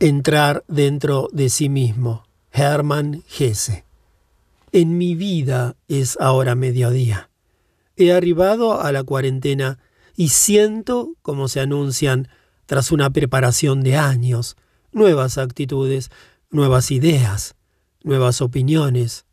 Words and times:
Entrar 0.00 0.64
dentro 0.68 1.28
de 1.32 1.50
sí 1.50 1.68
mismo. 1.68 2.22
Hermann 2.52 3.24
Hesse. 3.36 3.84
En 4.70 4.96
mi 4.96 5.16
vida 5.16 5.74
es 5.88 6.16
ahora 6.20 6.54
mediodía. 6.54 7.30
He 7.96 8.12
arribado 8.12 8.80
a 8.80 8.92
la 8.92 9.02
cuarentena 9.02 9.80
y 10.14 10.28
siento 10.28 11.14
como 11.20 11.48
se 11.48 11.58
anuncian, 11.58 12.28
tras 12.66 12.92
una 12.92 13.10
preparación 13.10 13.82
de 13.82 13.96
años, 13.96 14.56
nuevas 14.92 15.36
actitudes, 15.36 16.10
nuevas 16.50 16.92
ideas, 16.92 17.56
nuevas 18.04 18.40
opiniones, 18.40 19.24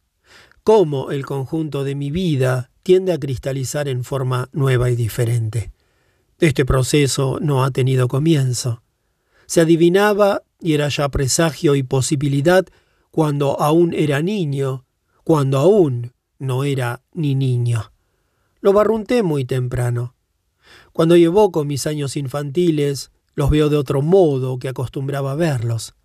cómo 0.63 1.11
el 1.11 1.27
conjunto 1.27 1.83
de 1.83 1.93
mi 1.93 2.09
vida 2.09 2.71
tiende 2.81 3.13
a 3.13 3.19
cristalizar 3.19 3.87
en 3.87 4.03
forma 4.03 4.49
nueva 4.51 4.89
y 4.89 4.95
diferente. 4.95 5.71
Este 6.39 6.65
proceso 6.65 7.37
no 7.39 7.63
ha 7.63 7.69
tenido 7.69 8.07
comienzo. 8.07 8.81
Se 9.45 9.61
adivinaba 9.61 10.43
y 10.59 10.73
era 10.73 10.89
ya 10.89 11.09
presagio 11.09 11.75
y 11.75 11.83
posibilidad 11.83 12.65
cuando 13.11 13.59
aún 13.59 13.93
era 13.93 14.21
niño, 14.21 14.85
cuando 15.23 15.59
aún 15.59 16.13
no 16.39 16.63
era 16.63 17.01
ni 17.13 17.35
niño. 17.35 17.91
Lo 18.61 18.73
barrunté 18.73 19.23
muy 19.23 19.45
temprano. 19.45 20.15
Cuando 20.91 21.15
llevó 21.15 21.51
con 21.51 21.67
mis 21.67 21.87
años 21.87 22.17
infantiles, 22.17 23.11
los 23.35 23.49
veo 23.49 23.69
de 23.69 23.77
otro 23.77 24.01
modo 24.01 24.57
que 24.59 24.69
acostumbraba 24.69 25.35
verlos. 25.35 25.95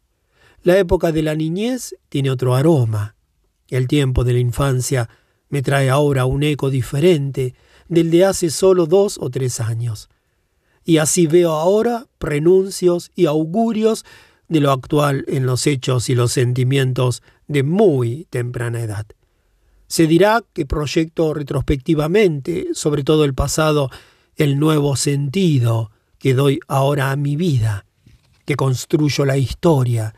La 0.63 0.77
época 0.79 1.11
de 1.11 1.23
la 1.23 1.35
niñez 1.35 1.97
tiene 2.09 2.31
otro 2.31 2.55
aroma. 2.55 3.17
El 3.69 3.89
tiempo 3.89 4.25
de 4.25 4.35
la 4.35 4.41
infancia 4.41 5.09
me 5.49 5.63
trae 5.63 5.89
ahora 5.89 6.27
un 6.27 6.43
eco 6.43 6.71
diferente 6.71 7.55
del 7.89 8.11
de 8.11 8.25
hace 8.25 8.51
solo 8.51 8.87
dos 8.87 9.19
o 9.21 9.31
tres 9.31 9.61
años. 9.61 10.09
Y 10.85 10.99
así 10.99 11.27
veo 11.27 11.53
ahora 11.53 12.07
prenuncios 12.19 13.11
y 13.15 13.27
augurios 13.27 14.05
de 14.49 14.61
lo 14.61 14.73
actual 14.73 15.25
en 15.29 15.47
los 15.47 15.67
hechos 15.67 16.11
y 16.11 16.15
los 16.15 16.33
sentimientos 16.33 17.23
de 17.47 17.63
muy 17.63 18.27
temprana 18.31 18.81
edad. 18.81 19.07
Se 19.87 20.07
dirá 20.07 20.43
que 20.53 20.67
proyecto 20.67 21.35
retrospectivamente 21.35 22.69
sobre 22.75 23.05
todo 23.05 23.25
el 23.25 23.35
pasado 23.35 23.91
el 24.37 24.59
nuevo 24.59 24.97
sentido 24.97 25.91
que 26.19 26.35
doy 26.35 26.61
ahora 26.69 27.11
a 27.11 27.17
mi 27.17 27.37
vida, 27.37 27.87
que 28.45 28.57
construyo 28.57 29.25
la 29.25 29.37
historia, 29.37 30.15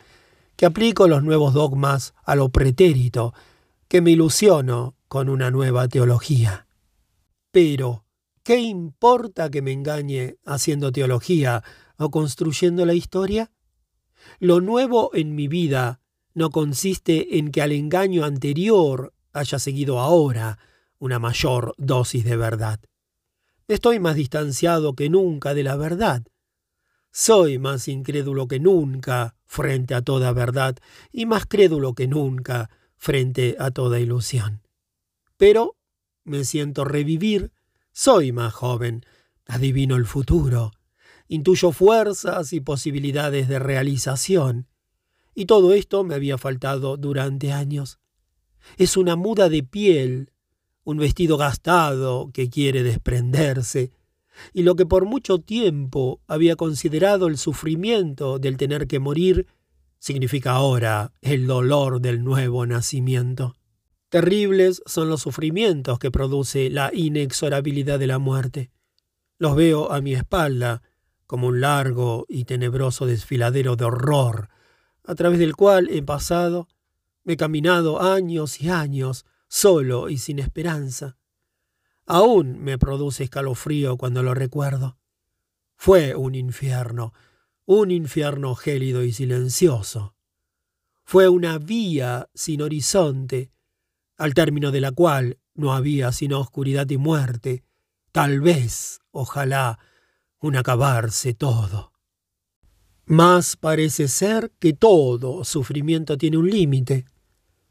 que 0.57 0.67
aplico 0.67 1.09
los 1.09 1.23
nuevos 1.23 1.55
dogmas 1.55 2.15
a 2.25 2.35
lo 2.35 2.51
pretérito, 2.51 3.35
que 3.89 4.01
me 4.01 4.11
ilusiono 4.11 4.95
con 5.09 5.29
una 5.29 5.51
nueva 5.51 5.89
teología. 5.89 6.67
Pero, 7.51 8.05
¿qué 8.43 8.59
importa 8.59 9.51
que 9.51 9.63
me 9.63 9.73
engañe 9.73 10.37
haciendo 10.45 10.93
teología 10.93 11.63
o 11.97 12.11
construyendo 12.11 12.85
la 12.87 12.95
historia? 12.95 13.51
Lo 14.39 14.61
nuevo 14.61 15.11
en 15.15 15.35
mi 15.35 15.49
vida 15.49 16.01
no 16.35 16.51
consiste 16.51 17.39
en 17.39 17.51
que 17.51 17.63
al 17.63 17.73
engaño 17.73 18.25
anterior 18.25 19.13
haya 19.33 19.59
seguido 19.59 19.99
ahora 19.99 20.59
una 20.99 21.19
mayor 21.19 21.75
dosis 21.79 22.25
de 22.25 22.37
verdad. 22.37 22.81
Estoy 23.69 24.01
más 24.01 24.17
distanciado 24.17 24.95
que 24.95 25.09
nunca 25.09 25.55
de 25.55 25.63
la 25.63 25.77
verdad. 25.77 26.23
Soy 27.11 27.59
más 27.59 27.89
incrédulo 27.89 28.49
que 28.49 28.59
nunca 28.59 29.37
frente 29.45 29.95
a 29.95 30.03
toda 30.03 30.33
verdad 30.33 30.77
y 31.11 31.27
más 31.27 31.47
crédulo 31.47 31.95
que 31.95 32.07
nunca 32.09 32.71
frente 32.97 33.57
a 33.59 33.71
toda 33.71 34.01
ilusión. 34.01 34.63
Pero 35.37 35.77
me 36.25 36.45
siento 36.45 36.85
revivir, 36.85 37.53
soy 37.93 38.33
más 38.33 38.53
joven, 38.53 39.05
adivino 39.47 39.97
el 39.97 40.07
futuro, 40.07 40.73
intuyo 41.29 41.73
fuerzas 41.73 42.53
y 42.53 42.61
posibilidades 42.61 43.49
de 43.49 43.59
realización. 43.59 44.67
Y 45.35 45.47
todo 45.47 45.73
esto 45.73 46.05
me 46.05 46.15
había 46.15 46.39
faltado 46.39 46.97
durante 46.97 47.53
años. 47.53 47.99
Es 48.77 48.97
una 48.97 49.17
muda 49.17 49.49
de 49.49 49.63
piel, 49.63 50.33
un 50.85 50.99
vestido 50.99 51.37
gastado 51.37 52.31
que 52.33 52.51
quiere 52.51 52.83
desprenderse, 52.83 53.93
y 54.53 54.63
lo 54.63 54.77
que 54.77 54.87
por 54.87 55.05
mucho 55.05 55.39
tiempo 55.39 56.21
había 56.27 56.57
considerado 56.57 57.27
el 57.27 57.37
sufrimiento 57.37 58.39
del 58.39 58.57
tener 58.57 58.87
que 58.87 58.99
morir, 58.99 59.47
significa 59.99 60.53
ahora 60.53 61.13
el 61.21 61.47
dolor 61.47 62.01
del 62.01 62.25
nuevo 62.25 62.67
nacimiento. 62.67 63.55
Terribles 64.13 64.83
son 64.85 65.09
los 65.09 65.23
sufrimientos 65.23 65.99
que 65.99 66.11
produce 66.11 66.69
la 66.69 66.91
inexorabilidad 66.93 67.99
de 67.99 68.07
la 68.07 68.19
muerte. 68.19 68.71
Los 69.39 69.57
veo 69.57 69.91
a 69.91 70.03
mi 70.03 70.13
espalda, 70.13 70.83
como 71.27 71.47
un 71.47 71.63
largo 71.63 72.27
y 72.29 72.45
tenebroso 72.45 73.07
desfiladero 73.07 73.75
de 73.75 73.87
horror, 73.87 74.51
a 75.03 75.15
través 75.15 75.39
del 75.39 75.57
cual 75.57 75.89
he 75.89 76.03
pasado, 76.03 76.69
he 77.25 77.39
caminado 77.39 78.03
años 78.03 78.61
y 78.61 78.69
años, 78.69 79.25
solo 79.49 80.11
y 80.11 80.19
sin 80.19 80.41
esperanza. 80.41 81.17
Aún 82.05 82.63
me 82.63 82.77
produce 82.77 83.25
escalofrío 83.25 83.97
cuando 83.97 84.23
lo 84.23 84.35
recuerdo. 84.35 84.99
Fue 85.75 86.15
un 86.15 86.35
infierno, 86.35 87.15
un 87.65 87.91
infierno 87.91 88.57
gélido 88.57 89.05
y 89.05 89.13
silencioso. 89.13 90.15
Fue 91.03 91.31
una 91.31 91.57
vía 91.57 92.29
sin 92.35 92.61
horizonte, 92.61 93.53
al 94.17 94.35
término 94.35 94.71
de 94.71 94.81
la 94.81 94.93
cual 94.93 95.39
no 95.55 95.73
había 95.73 96.13
sino 96.13 96.41
oscuridad 96.41 96.89
y 96.91 96.97
muerte, 96.97 97.65
tal 98.13 98.41
vez, 98.41 99.01
ojalá, 99.11 99.79
un 100.41 100.57
acabarse 100.57 101.35
todo. 101.35 101.93
Más 103.05 103.57
parece 103.57 104.09
ser 104.09 104.53
que 104.59 104.73
todo 104.73 105.45
sufrimiento 105.45 106.17
tiene 106.17 106.37
un 106.37 106.51
límite. 106.51 107.05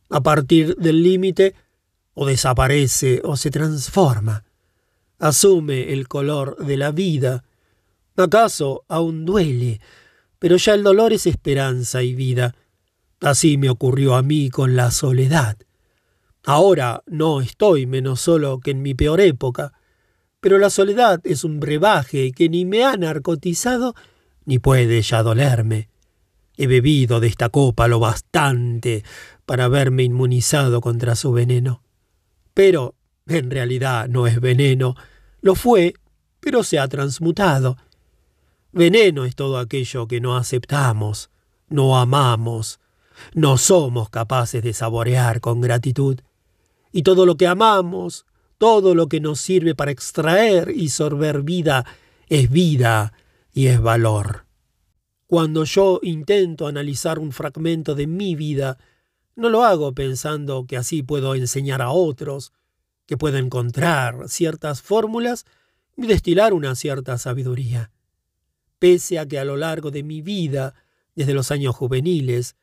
A 0.09 0.21
partir 0.21 0.75
del 0.75 1.03
límite, 1.03 1.55
o 2.13 2.25
desaparece 2.25 3.21
o 3.23 3.37
se 3.37 3.49
transforma, 3.49 4.43
asume 5.19 5.93
el 5.93 6.07
color 6.07 6.57
de 6.57 6.77
la 6.77 6.91
vida. 6.91 7.43
¿Acaso 8.17 8.83
aún 8.87 9.25
duele? 9.25 9.79
Pero 10.37 10.57
ya 10.57 10.73
el 10.73 10.83
dolor 10.83 11.13
es 11.13 11.27
esperanza 11.27 12.03
y 12.03 12.13
vida. 12.13 12.55
Así 13.21 13.57
me 13.57 13.69
ocurrió 13.69 14.15
a 14.15 14.23
mí 14.23 14.49
con 14.49 14.75
la 14.75 14.91
soledad. 14.91 15.57
Ahora 16.43 17.03
no 17.07 17.41
estoy 17.41 17.85
menos 17.85 18.21
solo 18.21 18.59
que 18.59 18.71
en 18.71 18.81
mi 18.81 18.93
peor 18.93 19.21
época 19.21 19.73
pero 20.41 20.57
la 20.57 20.71
soledad 20.71 21.21
es 21.23 21.43
un 21.43 21.59
brebaje 21.59 22.31
que 22.31 22.49
ni 22.49 22.65
me 22.65 22.83
ha 22.83 22.97
narcotizado 22.97 23.95
ni 24.43 24.57
puede 24.57 25.01
ya 25.03 25.21
dolerme. 25.21 25.87
He 26.57 26.65
bebido 26.65 27.19
de 27.19 27.27
esta 27.27 27.49
copa 27.49 27.87
lo 27.87 27.99
bastante 27.99 29.03
para 29.45 29.65
haberme 29.65 30.03
inmunizado 30.03 30.81
contra 30.81 31.15
su 31.15 31.31
veneno. 31.31 31.83
Pero 32.55 32.95
en 33.27 33.51
realidad 33.51 34.09
no 34.09 34.25
es 34.25 34.41
veneno, 34.41 34.95
lo 35.41 35.53
fue, 35.53 35.93
pero 36.39 36.63
se 36.63 36.79
ha 36.79 36.87
transmutado. 36.87 37.77
Veneno 38.71 39.25
es 39.25 39.35
todo 39.35 39.59
aquello 39.59 40.07
que 40.07 40.21
no 40.21 40.35
aceptamos, 40.35 41.29
no 41.69 41.99
amamos, 41.99 42.79
no 43.35 43.57
somos 43.57 44.09
capaces 44.09 44.63
de 44.63 44.73
saborear 44.73 45.39
con 45.39 45.61
gratitud. 45.61 46.19
Y 46.91 47.03
todo 47.03 47.25
lo 47.25 47.37
que 47.37 47.47
amamos, 47.47 48.25
todo 48.57 48.93
lo 48.95 49.07
que 49.07 49.19
nos 49.19 49.39
sirve 49.39 49.75
para 49.75 49.91
extraer 49.91 50.71
y 50.75 50.89
sorber 50.89 51.41
vida 51.41 51.85
es 52.27 52.49
vida 52.49 53.13
y 53.53 53.67
es 53.67 53.81
valor. 53.81 54.45
Cuando 55.27 55.63
yo 55.63 55.99
intento 56.03 56.67
analizar 56.67 57.17
un 57.17 57.31
fragmento 57.31 57.95
de 57.95 58.07
mi 58.07 58.35
vida, 58.35 58.77
no 59.35 59.49
lo 59.49 59.63
hago 59.63 59.93
pensando 59.93 60.65
que 60.67 60.77
así 60.77 61.03
puedo 61.03 61.35
enseñar 61.35 61.81
a 61.81 61.91
otros, 61.91 62.51
que 63.05 63.17
puedo 63.17 63.37
encontrar 63.37 64.27
ciertas 64.27 64.81
fórmulas 64.81 65.45
y 65.97 66.07
destilar 66.07 66.53
una 66.53 66.75
cierta 66.75 67.17
sabiduría. 67.17 67.91
Pese 68.79 69.19
a 69.19 69.25
que 69.25 69.39
a 69.39 69.45
lo 69.45 69.57
largo 69.57 69.91
de 69.91 70.03
mi 70.03 70.21
vida, 70.21 70.73
desde 71.15 71.33
los 71.33 71.51
años 71.51 71.75
juveniles, 71.75 72.55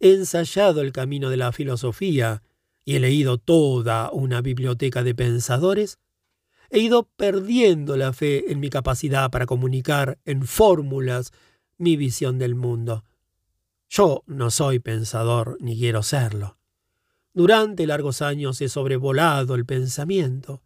he 0.00 0.12
ensayado 0.12 0.80
el 0.80 0.92
camino 0.92 1.30
de 1.30 1.36
la 1.36 1.52
filosofía, 1.52 2.42
y 2.84 2.96
he 2.96 3.00
leído 3.00 3.38
toda 3.38 4.10
una 4.12 4.40
biblioteca 4.40 5.02
de 5.02 5.14
pensadores, 5.14 5.98
he 6.70 6.78
ido 6.78 7.04
perdiendo 7.16 7.96
la 7.96 8.12
fe 8.12 8.50
en 8.50 8.60
mi 8.60 8.70
capacidad 8.70 9.30
para 9.30 9.46
comunicar 9.46 10.18
en 10.24 10.46
fórmulas 10.46 11.32
mi 11.76 11.96
visión 11.96 12.38
del 12.38 12.54
mundo. 12.54 13.04
Yo 13.88 14.22
no 14.26 14.50
soy 14.50 14.78
pensador 14.78 15.58
ni 15.60 15.78
quiero 15.78 16.02
serlo. 16.02 16.56
Durante 17.34 17.86
largos 17.86 18.22
años 18.22 18.60
he 18.60 18.68
sobrevolado 18.68 19.54
el 19.54 19.66
pensamiento, 19.66 20.62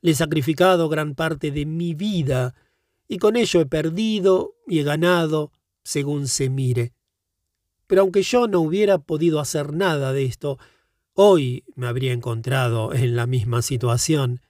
le 0.00 0.10
he 0.10 0.14
sacrificado 0.14 0.88
gran 0.88 1.14
parte 1.14 1.50
de 1.50 1.66
mi 1.66 1.94
vida 1.94 2.54
y 3.08 3.18
con 3.18 3.36
ello 3.36 3.60
he 3.60 3.66
perdido 3.66 4.56
y 4.66 4.80
he 4.80 4.82
ganado 4.82 5.52
según 5.82 6.28
se 6.28 6.50
mire. 6.50 6.92
Pero 7.86 8.02
aunque 8.02 8.22
yo 8.22 8.48
no 8.48 8.60
hubiera 8.60 8.98
podido 8.98 9.40
hacer 9.40 9.72
nada 9.72 10.12
de 10.12 10.24
esto, 10.24 10.58
Hoy 11.16 11.62
me 11.76 11.86
habría 11.86 12.12
encontrado 12.12 12.92
en 12.92 13.14
la 13.14 13.28
misma 13.28 13.62
situación. 13.62 14.40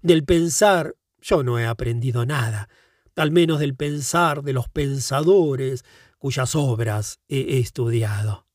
Del 0.00 0.24
pensar 0.24 0.94
yo 1.20 1.42
no 1.42 1.58
he 1.58 1.66
aprendido 1.66 2.24
nada, 2.24 2.68
al 3.16 3.32
menos 3.32 3.58
del 3.58 3.74
pensar 3.74 4.42
de 4.42 4.52
los 4.52 4.68
pensadores, 4.68 5.84
cuyas 6.18 6.54
obras 6.54 7.18
he 7.28 7.58
estudiado. 7.58 8.46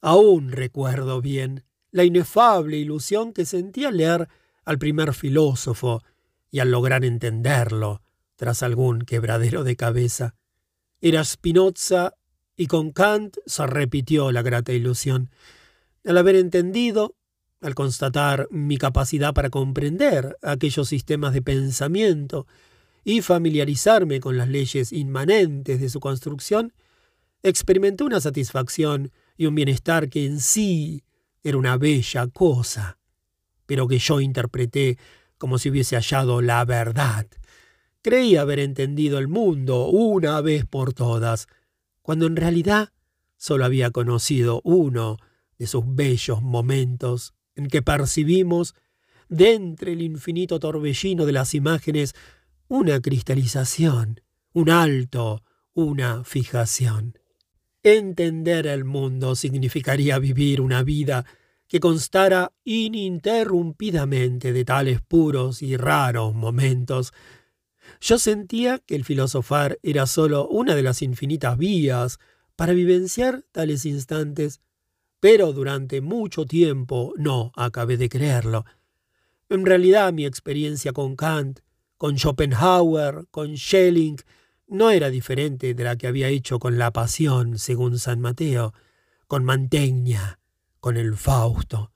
Aún 0.00 0.50
recuerdo 0.50 1.20
bien 1.20 1.64
la 1.90 2.04
inefable 2.04 2.78
ilusión 2.78 3.34
que 3.34 3.44
sentí 3.44 3.84
al 3.84 3.98
leer 3.98 4.28
al 4.64 4.78
primer 4.78 5.12
filósofo 5.12 6.02
y 6.50 6.60
al 6.60 6.70
lograr 6.70 7.04
entenderlo 7.04 8.00
tras 8.36 8.62
algún 8.62 9.00
quebradero 9.02 9.62
de 9.62 9.76
cabeza. 9.76 10.36
Era 11.02 11.22
Spinoza 11.22 12.14
y 12.56 12.66
con 12.66 12.92
Kant 12.92 13.36
se 13.44 13.66
repitió 13.66 14.32
la 14.32 14.40
grata 14.40 14.72
ilusión. 14.72 15.30
Al 16.04 16.18
haber 16.18 16.36
entendido, 16.36 17.16
al 17.60 17.74
constatar 17.74 18.48
mi 18.50 18.78
capacidad 18.78 19.34
para 19.34 19.50
comprender 19.50 20.36
aquellos 20.42 20.88
sistemas 20.88 21.32
de 21.32 21.42
pensamiento 21.42 22.46
y 23.04 23.20
familiarizarme 23.20 24.20
con 24.20 24.36
las 24.36 24.48
leyes 24.48 24.92
inmanentes 24.92 25.80
de 25.80 25.88
su 25.88 26.00
construcción, 26.00 26.72
experimenté 27.42 28.04
una 28.04 28.20
satisfacción 28.20 29.10
y 29.36 29.46
un 29.46 29.54
bienestar 29.54 30.08
que 30.08 30.24
en 30.26 30.40
sí 30.40 31.04
era 31.42 31.58
una 31.58 31.76
bella 31.76 32.26
cosa, 32.28 32.98
pero 33.66 33.88
que 33.88 33.98
yo 33.98 34.20
interpreté 34.20 34.98
como 35.38 35.58
si 35.58 35.70
hubiese 35.70 35.96
hallado 35.96 36.42
la 36.42 36.64
verdad. 36.64 37.26
Creí 38.02 38.36
haber 38.36 38.58
entendido 38.60 39.18
el 39.18 39.28
mundo 39.28 39.86
una 39.86 40.40
vez 40.40 40.64
por 40.66 40.92
todas, 40.92 41.46
cuando 42.02 42.26
en 42.26 42.36
realidad 42.36 42.92
solo 43.36 43.64
había 43.64 43.90
conocido 43.90 44.60
uno 44.64 45.18
de 45.58 45.66
sus 45.66 45.84
bellos 45.86 46.42
momentos 46.42 47.34
en 47.54 47.66
que 47.66 47.82
percibimos, 47.82 48.74
de 49.28 49.54
entre 49.54 49.92
el 49.92 50.02
infinito 50.02 50.58
torbellino 50.58 51.26
de 51.26 51.32
las 51.32 51.54
imágenes, 51.54 52.14
una 52.68 53.00
cristalización, 53.00 54.22
un 54.52 54.70
alto, 54.70 55.42
una 55.74 56.24
fijación. 56.24 57.18
Entender 57.82 58.66
el 58.66 58.84
mundo 58.84 59.34
significaría 59.34 60.18
vivir 60.18 60.60
una 60.60 60.82
vida 60.82 61.24
que 61.68 61.80
constara 61.80 62.52
ininterrumpidamente 62.64 64.52
de 64.52 64.64
tales 64.64 65.00
puros 65.02 65.62
y 65.62 65.76
raros 65.76 66.34
momentos. 66.34 67.12
Yo 68.00 68.18
sentía 68.18 68.78
que 68.78 68.96
el 68.96 69.04
filosofar 69.04 69.78
era 69.82 70.06
sólo 70.06 70.48
una 70.48 70.74
de 70.74 70.82
las 70.82 71.02
infinitas 71.02 71.58
vías 71.58 72.18
para 72.56 72.72
vivenciar 72.72 73.44
tales 73.52 73.84
instantes, 73.84 74.60
pero 75.20 75.52
durante 75.52 76.00
mucho 76.00 76.44
tiempo 76.44 77.12
no 77.16 77.52
acabé 77.56 77.96
de 77.96 78.08
creerlo. 78.08 78.64
En 79.48 79.64
realidad 79.64 80.12
mi 80.12 80.26
experiencia 80.26 80.92
con 80.92 81.16
Kant, 81.16 81.60
con 81.96 82.16
Schopenhauer, 82.16 83.26
con 83.30 83.56
Schelling, 83.56 84.16
no 84.66 84.90
era 84.90 85.08
diferente 85.10 85.74
de 85.74 85.84
la 85.84 85.96
que 85.96 86.06
había 86.06 86.28
hecho 86.28 86.58
con 86.58 86.78
la 86.78 86.92
Pasión, 86.92 87.58
según 87.58 87.98
San 87.98 88.20
Mateo, 88.20 88.74
con 89.26 89.44
Mantegna, 89.44 90.38
con 90.80 90.96
el 90.96 91.16
Fausto. 91.16 91.90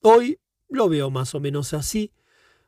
Hoy 0.00 0.38
lo 0.68 0.88
veo 0.88 1.10
más 1.10 1.34
o 1.34 1.40
menos 1.40 1.74
así. 1.74 2.12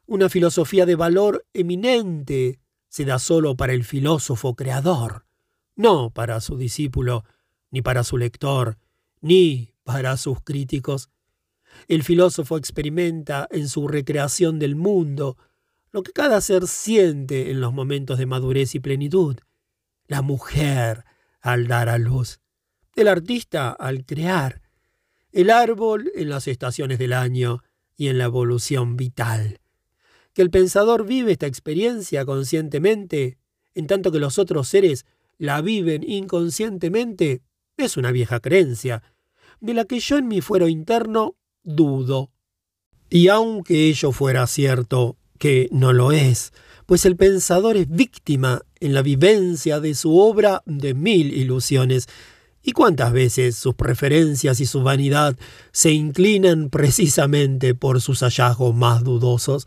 Una 0.06 0.28
filosofía 0.28 0.84
de 0.84 0.96
valor 0.96 1.46
eminente 1.54 2.60
se 2.88 3.06
da 3.06 3.18
solo 3.18 3.56
para 3.56 3.72
el 3.72 3.84
filósofo 3.84 4.54
creador, 4.54 5.24
no 5.74 6.10
para 6.10 6.40
su 6.40 6.58
discípulo, 6.58 7.24
ni 7.70 7.80
para 7.80 8.04
su 8.04 8.18
lector, 8.18 8.76
ni 9.22 9.71
para 9.84 10.16
sus 10.16 10.40
críticos. 10.42 11.10
El 11.88 12.02
filósofo 12.02 12.56
experimenta 12.56 13.48
en 13.50 13.68
su 13.68 13.88
recreación 13.88 14.58
del 14.58 14.76
mundo 14.76 15.36
lo 15.90 16.02
que 16.02 16.12
cada 16.12 16.40
ser 16.40 16.66
siente 16.66 17.50
en 17.50 17.60
los 17.60 17.72
momentos 17.72 18.18
de 18.18 18.26
madurez 18.26 18.74
y 18.74 18.80
plenitud. 18.80 19.36
La 20.06 20.22
mujer 20.22 21.04
al 21.40 21.66
dar 21.66 21.88
a 21.88 21.98
luz, 21.98 22.40
el 22.94 23.08
artista 23.08 23.70
al 23.70 24.04
crear, 24.04 24.62
el 25.32 25.50
árbol 25.50 26.10
en 26.14 26.28
las 26.28 26.46
estaciones 26.46 26.98
del 26.98 27.12
año 27.12 27.62
y 27.96 28.08
en 28.08 28.18
la 28.18 28.24
evolución 28.24 28.96
vital. 28.96 29.60
Que 30.32 30.42
el 30.42 30.50
pensador 30.50 31.06
vive 31.06 31.32
esta 31.32 31.46
experiencia 31.46 32.24
conscientemente, 32.24 33.38
en 33.74 33.86
tanto 33.86 34.12
que 34.12 34.18
los 34.18 34.38
otros 34.38 34.68
seres 34.68 35.04
la 35.38 35.60
viven 35.60 36.08
inconscientemente, 36.08 37.42
es 37.76 37.96
una 37.96 38.12
vieja 38.12 38.40
creencia, 38.40 39.02
de 39.62 39.74
la 39.74 39.84
que 39.86 40.00
yo 40.00 40.18
en 40.18 40.28
mi 40.28 40.40
fuero 40.40 40.68
interno 40.68 41.36
dudo. 41.62 42.30
Y 43.08 43.28
aunque 43.28 43.88
ello 43.88 44.12
fuera 44.12 44.46
cierto, 44.46 45.16
que 45.38 45.68
no 45.70 45.92
lo 45.92 46.12
es, 46.12 46.52
pues 46.84 47.06
el 47.06 47.16
pensador 47.16 47.76
es 47.76 47.88
víctima 47.88 48.62
en 48.80 48.92
la 48.92 49.02
vivencia 49.02 49.80
de 49.80 49.94
su 49.94 50.18
obra 50.18 50.62
de 50.66 50.94
mil 50.94 51.32
ilusiones, 51.32 52.08
y 52.62 52.72
cuántas 52.72 53.12
veces 53.12 53.56
sus 53.56 53.74
preferencias 53.74 54.60
y 54.60 54.66
su 54.66 54.82
vanidad 54.82 55.36
se 55.72 55.92
inclinan 55.92 56.68
precisamente 56.68 57.74
por 57.74 58.00
sus 58.00 58.20
hallazgos 58.20 58.74
más 58.74 59.02
dudosos. 59.02 59.66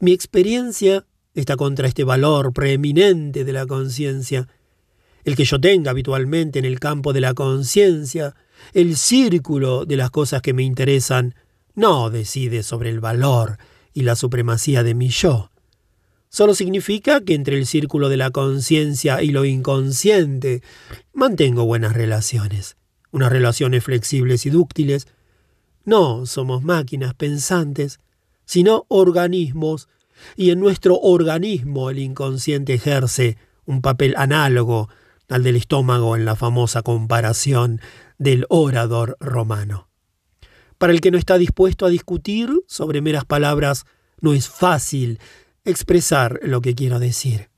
Mi 0.00 0.12
experiencia 0.12 1.06
está 1.34 1.56
contra 1.56 1.88
este 1.88 2.04
valor 2.04 2.52
preeminente 2.52 3.44
de 3.44 3.52
la 3.52 3.66
conciencia, 3.66 4.48
el 5.24 5.36
que 5.36 5.44
yo 5.44 5.60
tenga 5.60 5.90
habitualmente 5.90 6.58
en 6.58 6.64
el 6.64 6.80
campo 6.80 7.12
de 7.12 7.20
la 7.20 7.34
conciencia, 7.34 8.34
el 8.72 8.96
círculo 8.96 9.84
de 9.84 9.96
las 9.96 10.10
cosas 10.10 10.42
que 10.42 10.54
me 10.54 10.62
interesan, 10.62 11.34
no 11.74 12.10
decide 12.10 12.62
sobre 12.62 12.90
el 12.90 13.00
valor, 13.00 13.58
y 13.94 14.02
la 14.02 14.16
supremacía 14.16 14.82
de 14.82 14.94
mi 14.94 15.08
yo. 15.08 15.50
Solo 16.28 16.54
significa 16.54 17.20
que 17.20 17.34
entre 17.34 17.56
el 17.56 17.64
círculo 17.64 18.08
de 18.08 18.16
la 18.16 18.30
conciencia 18.30 19.22
y 19.22 19.28
lo 19.28 19.44
inconsciente 19.44 20.62
mantengo 21.12 21.64
buenas 21.64 21.94
relaciones, 21.94 22.76
unas 23.12 23.30
relaciones 23.30 23.84
flexibles 23.84 24.44
y 24.44 24.50
dúctiles. 24.50 25.06
No 25.84 26.26
somos 26.26 26.64
máquinas 26.64 27.14
pensantes, 27.14 28.00
sino 28.44 28.84
organismos, 28.88 29.88
y 30.36 30.50
en 30.50 30.58
nuestro 30.58 30.98
organismo 30.98 31.90
el 31.90 32.00
inconsciente 32.00 32.74
ejerce 32.74 33.38
un 33.64 33.80
papel 33.80 34.14
análogo 34.16 34.88
al 35.28 35.42
del 35.42 35.56
estómago 35.56 36.16
en 36.16 36.24
la 36.24 36.36
famosa 36.36 36.82
comparación 36.82 37.80
del 38.18 38.46
orador 38.48 39.16
romano. 39.20 39.88
Para 40.78 40.92
el 40.92 41.00
que 41.00 41.10
no 41.10 41.18
está 41.18 41.38
dispuesto 41.38 41.86
a 41.86 41.90
discutir 41.90 42.50
sobre 42.66 43.00
meras 43.00 43.24
palabras, 43.24 43.84
no 44.20 44.34
es 44.34 44.48
fácil 44.48 45.18
expresar 45.64 46.40
lo 46.42 46.60
que 46.60 46.74
quiero 46.74 46.98
decir. 46.98 47.50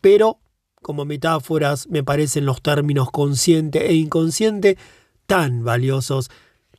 Pero, 0.00 0.40
como 0.80 1.04
metáforas, 1.04 1.88
me 1.88 2.02
parecen 2.02 2.46
los 2.46 2.62
términos 2.62 3.10
consciente 3.10 3.88
e 3.88 3.94
inconsciente 3.94 4.78
tan 5.26 5.64
valiosos 5.64 6.30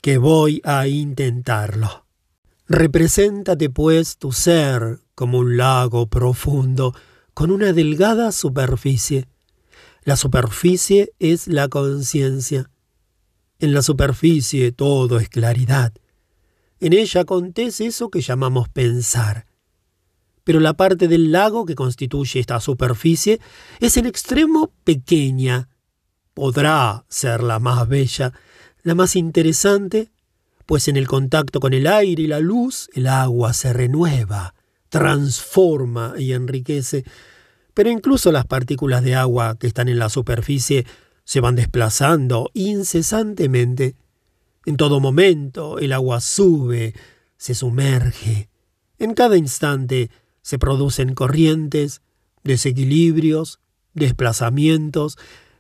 que 0.02 0.18
voy 0.18 0.62
a 0.64 0.88
intentarlo. 0.88 2.06
Represéntate, 2.68 3.70
pues, 3.70 4.18
tu 4.18 4.32
ser 4.32 5.00
como 5.16 5.40
un 5.40 5.58
lago 5.58 6.08
profundo 6.08 6.94
con 7.34 7.52
una 7.52 7.74
delgada 7.74 8.32
superficie. 8.32 9.28
La 10.06 10.18
superficie 10.18 11.14
es 11.20 11.48
la 11.48 11.70
conciencia. 11.70 12.70
En 13.60 13.74
la 13.74 13.82
superficie 13.82 14.74
todo 14.74 15.18
es 15.18 15.30
claridad. 15.30 15.94
En 16.82 16.92
ella 16.92 17.22
acontece 17.22 17.86
eso 17.86 18.10
que 18.10 18.20
llamamos 18.20 18.68
pensar. 18.68 19.46
Pero 20.44 20.60
la 20.60 20.74
parte 20.74 21.08
del 21.08 21.32
lago 21.32 21.66
que 21.66 21.76
constituye 21.76 22.42
esta 22.42 22.60
superficie 22.60 23.40
es 23.80 23.96
en 23.96 24.06
extremo 24.06 24.74
pequeña. 24.84 25.70
Podrá 26.34 27.06
ser 27.08 27.42
la 27.42 27.60
más 27.60 27.88
bella, 27.88 28.34
la 28.82 28.96
más 28.96 29.16
interesante, 29.16 30.12
pues 30.66 30.90
en 30.90 30.98
el 30.98 31.08
contacto 31.08 31.62
con 31.62 31.74
el 31.74 31.88
aire 31.88 32.24
y 32.24 32.28
la 32.28 32.42
luz 32.42 32.90
el 32.94 33.08
agua 33.08 33.54
se 33.54 33.72
renueva, 33.72 34.54
transforma 34.90 36.16
y 36.18 36.34
enriquece, 36.34 37.06
pero 37.74 37.90
incluso 37.90 38.32
las 38.32 38.46
partículas 38.46 39.04
de 39.04 39.16
agua 39.16 39.58
que 39.60 39.68
están 39.68 39.88
en 39.88 40.00
la 40.00 40.10
superficie 40.10 40.86
se 41.24 41.40
van 41.40 41.56
desplazando 41.56 42.50
incesantemente. 42.54 43.96
En 44.66 44.78
todo 44.78 45.00
momento 45.00 45.80
el 45.80 45.94
agua 45.94 46.22
sube, 46.22 46.94
se 47.38 47.56
sumerge. 47.56 48.50
En 49.00 49.14
cada 49.14 49.38
instante 49.38 50.10
se 50.42 50.60
producen 50.60 51.16
corrientes, 51.16 52.02
desequilibrios, 52.44 53.60
desplazamientos. 53.94 55.18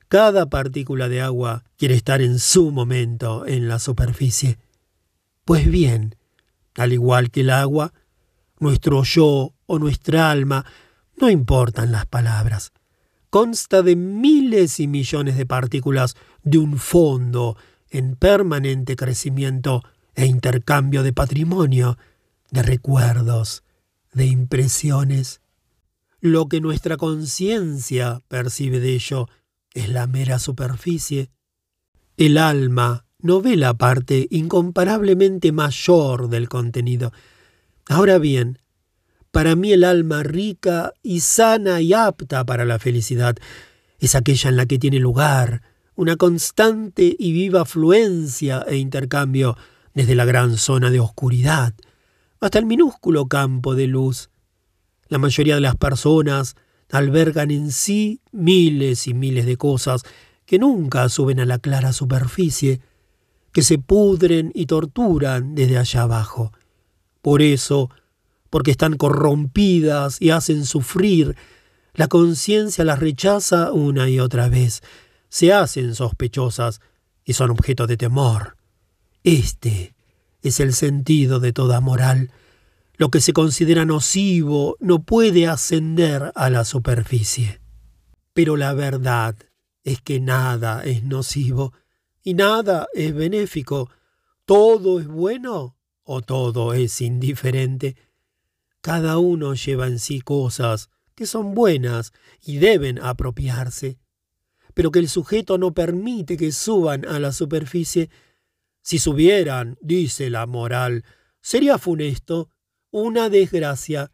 Cada 0.07 0.49
partícula 0.49 1.09
de 1.09 1.21
agua 1.21 1.63
quiere 1.77 1.95
estar 1.95 2.21
en 2.21 2.39
su 2.39 2.71
momento 2.71 3.45
en 3.47 3.67
la 3.67 3.79
superficie. 3.79 4.57
Pues 5.45 5.69
bien, 5.69 6.15
al 6.75 6.93
igual 6.93 7.31
que 7.31 7.41
el 7.41 7.49
agua, 7.49 7.93
nuestro 8.59 9.03
yo 9.03 9.53
o 9.65 9.79
nuestra 9.79 10.31
alma, 10.31 10.65
no 11.17 11.29
importan 11.29 11.91
las 11.91 12.05
palabras 12.05 12.71
consta 13.33 13.81
de 13.81 13.95
miles 13.95 14.79
y 14.79 14.87
millones 14.87 15.35
de 15.37 15.47
partículas 15.47 16.15
de 16.43 16.59
un 16.59 16.77
fondo 16.77 17.57
en 17.89 18.15
permanente 18.15 18.95
crecimiento 18.95 19.81
e 20.13 20.27
intercambio 20.27 21.01
de 21.01 21.13
patrimonio, 21.13 21.97
de 22.51 22.61
recuerdos, 22.61 23.63
de 24.13 24.27
impresiones. 24.27 25.41
Lo 26.21 26.47
que 26.47 26.61
nuestra 26.61 26.95
conciencia 26.95 28.21
percibe 28.27 28.79
de 28.79 28.93
ello 28.93 29.27
es 29.73 29.89
la 29.89 30.05
mera 30.05 30.37
superficie. 30.37 31.31
El 32.17 32.37
alma 32.37 33.07
no 33.17 33.41
ve 33.41 33.57
la 33.57 33.73
parte 33.73 34.27
incomparablemente 34.29 35.51
mayor 35.51 36.29
del 36.29 36.49
contenido. 36.49 37.11
Ahora 37.87 38.19
bien, 38.19 38.59
para 39.33 39.55
mí 39.55 39.73
el 39.73 39.83
alma 39.83 40.21
rica 40.21 40.93
y 41.01 41.21
sana 41.21 41.81
y 41.81 41.91
apta 41.91 42.45
para 42.45 42.65
la 42.65 42.77
felicidad 42.77 43.35
es 43.97 44.13
aquella 44.13 44.51
en 44.51 44.57
la 44.57 44.67
que 44.67 44.77
tiene 44.77 44.99
lugar 44.99 45.63
una 45.95 46.17
constante 46.17 47.15
y 47.17 47.31
viva 47.31 47.65
fluencia 47.65 48.63
e 48.67 48.75
intercambio 48.77 49.57
desde 49.95 50.13
la 50.13 50.25
gran 50.25 50.55
zona 50.57 50.91
de 50.91 50.99
oscuridad 50.99 51.73
hasta 52.41 52.59
el 52.59 52.67
minúsculo 52.67 53.25
campo 53.25 53.73
de 53.73 53.87
luz. 53.87 54.29
La 55.07 55.17
mayoría 55.17 55.55
de 55.55 55.61
las 55.61 55.77
personas 55.77 56.55
albergan 56.91 57.49
en 57.49 57.71
sí 57.71 58.21
miles 58.31 59.07
y 59.07 59.15
miles 59.15 59.47
de 59.47 59.57
cosas 59.57 60.03
que 60.45 60.59
nunca 60.59 61.09
suben 61.09 61.39
a 61.39 61.45
la 61.45 61.57
clara 61.57 61.91
superficie, 61.91 62.81
que 63.51 63.63
se 63.63 63.79
pudren 63.79 64.51
y 64.53 64.67
torturan 64.67 65.55
desde 65.55 65.79
allá 65.79 66.03
abajo. 66.03 66.51
Por 67.23 67.41
eso, 67.41 67.89
porque 68.53 68.69
están 68.69 68.97
corrompidas 68.97 70.21
y 70.21 70.29
hacen 70.29 70.67
sufrir, 70.67 71.35
la 71.95 72.07
conciencia 72.07 72.85
las 72.85 72.99
rechaza 72.99 73.71
una 73.71 74.07
y 74.09 74.19
otra 74.19 74.47
vez, 74.47 74.83
se 75.27 75.51
hacen 75.51 75.95
sospechosas 75.95 76.79
y 77.25 77.33
son 77.33 77.49
objeto 77.49 77.87
de 77.87 77.97
temor. 77.97 78.55
Este 79.23 79.95
es 80.43 80.59
el 80.59 80.75
sentido 80.75 81.39
de 81.39 81.51
toda 81.51 81.81
moral. 81.81 82.29
Lo 82.95 83.09
que 83.09 83.21
se 83.21 83.33
considera 83.33 83.85
nocivo 83.85 84.77
no 84.79 85.01
puede 85.01 85.47
ascender 85.47 86.31
a 86.35 86.51
la 86.51 86.63
superficie. 86.63 87.59
Pero 88.35 88.55
la 88.55 88.75
verdad 88.75 89.35
es 89.83 89.99
que 89.99 90.19
nada 90.19 90.83
es 90.83 91.03
nocivo 91.03 91.73
y 92.21 92.35
nada 92.35 92.85
es 92.93 93.15
benéfico. 93.15 93.89
Todo 94.45 94.99
es 94.99 95.07
bueno 95.07 95.75
o 96.03 96.21
todo 96.21 96.75
es 96.75 97.01
indiferente. 97.01 97.95
Cada 98.83 99.17
uno 99.17 99.53
lleva 99.53 99.87
en 99.87 99.97
sí 99.97 100.19
cosas 100.19 100.89
que 101.15 101.25
son 101.25 101.53
buenas 101.53 102.11
y 102.43 102.57
deben 102.57 102.99
apropiarse, 102.99 103.97
pero 104.73 104.91
que 104.91 104.99
el 104.99 105.07
sujeto 105.07 105.57
no 105.57 105.73
permite 105.73 106.35
que 106.35 106.51
suban 106.51 107.05
a 107.07 107.17
la 107.17 107.31
superficie. 107.31 108.09
Si 108.81 108.99
subieran, 108.99 109.77
dice 109.79 110.29
la 110.29 110.47
moral, 110.47 111.05
sería 111.39 111.77
funesto, 111.77 112.49
una 112.91 113.29
desgracia. 113.29 114.11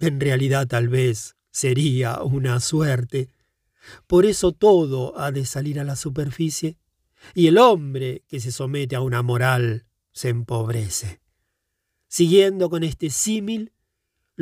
En 0.00 0.18
realidad 0.18 0.66
tal 0.66 0.88
vez 0.88 1.36
sería 1.52 2.24
una 2.24 2.58
suerte. 2.58 3.28
Por 4.08 4.26
eso 4.26 4.50
todo 4.50 5.16
ha 5.16 5.30
de 5.30 5.46
salir 5.46 5.78
a 5.78 5.84
la 5.84 5.94
superficie, 5.94 6.76
y 7.34 7.46
el 7.46 7.56
hombre 7.56 8.24
que 8.26 8.40
se 8.40 8.50
somete 8.50 8.96
a 8.96 9.00
una 9.00 9.22
moral 9.22 9.86
se 10.10 10.28
empobrece. 10.30 11.20
Siguiendo 12.08 12.68
con 12.68 12.82
este 12.82 13.08
símil, 13.08 13.71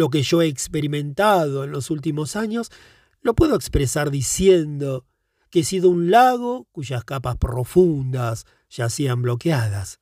lo 0.01 0.09
que 0.09 0.23
yo 0.23 0.41
he 0.41 0.47
experimentado 0.47 1.63
en 1.63 1.73
los 1.73 1.91
últimos 1.91 2.35
años 2.35 2.73
lo 3.21 3.35
puedo 3.35 3.55
expresar 3.55 4.11
diciendo 4.11 5.05
que 5.51 5.61
he 5.61 5.65
sido 5.65 5.91
un 5.91 6.11
lago 6.11 6.67
cuyas 6.73 7.05
capas 7.05 7.37
profundas 7.37 8.47
yacían 8.71 9.21
bloqueadas. 9.21 10.01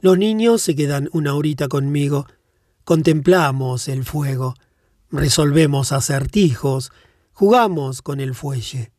Los 0.00 0.18
niños 0.18 0.60
se 0.60 0.76
quedan 0.76 1.08
una 1.14 1.34
horita 1.34 1.66
conmigo. 1.66 2.26
Contemplamos 2.84 3.88
el 3.88 4.04
fuego, 4.04 4.52
resolvemos 5.10 5.92
acertijos, 5.92 6.92
jugamos 7.32 8.02
con 8.02 8.20
el 8.20 8.34
fuelle. 8.34 8.92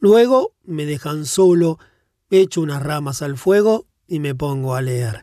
Luego 0.00 0.56
me 0.64 0.84
dejan 0.84 1.26
solo, 1.26 1.78
echo 2.28 2.60
unas 2.60 2.82
ramas 2.82 3.22
al 3.22 3.36
fuego 3.36 3.86
y 4.08 4.18
me 4.18 4.34
pongo 4.34 4.74
a 4.74 4.82
leer. 4.82 5.22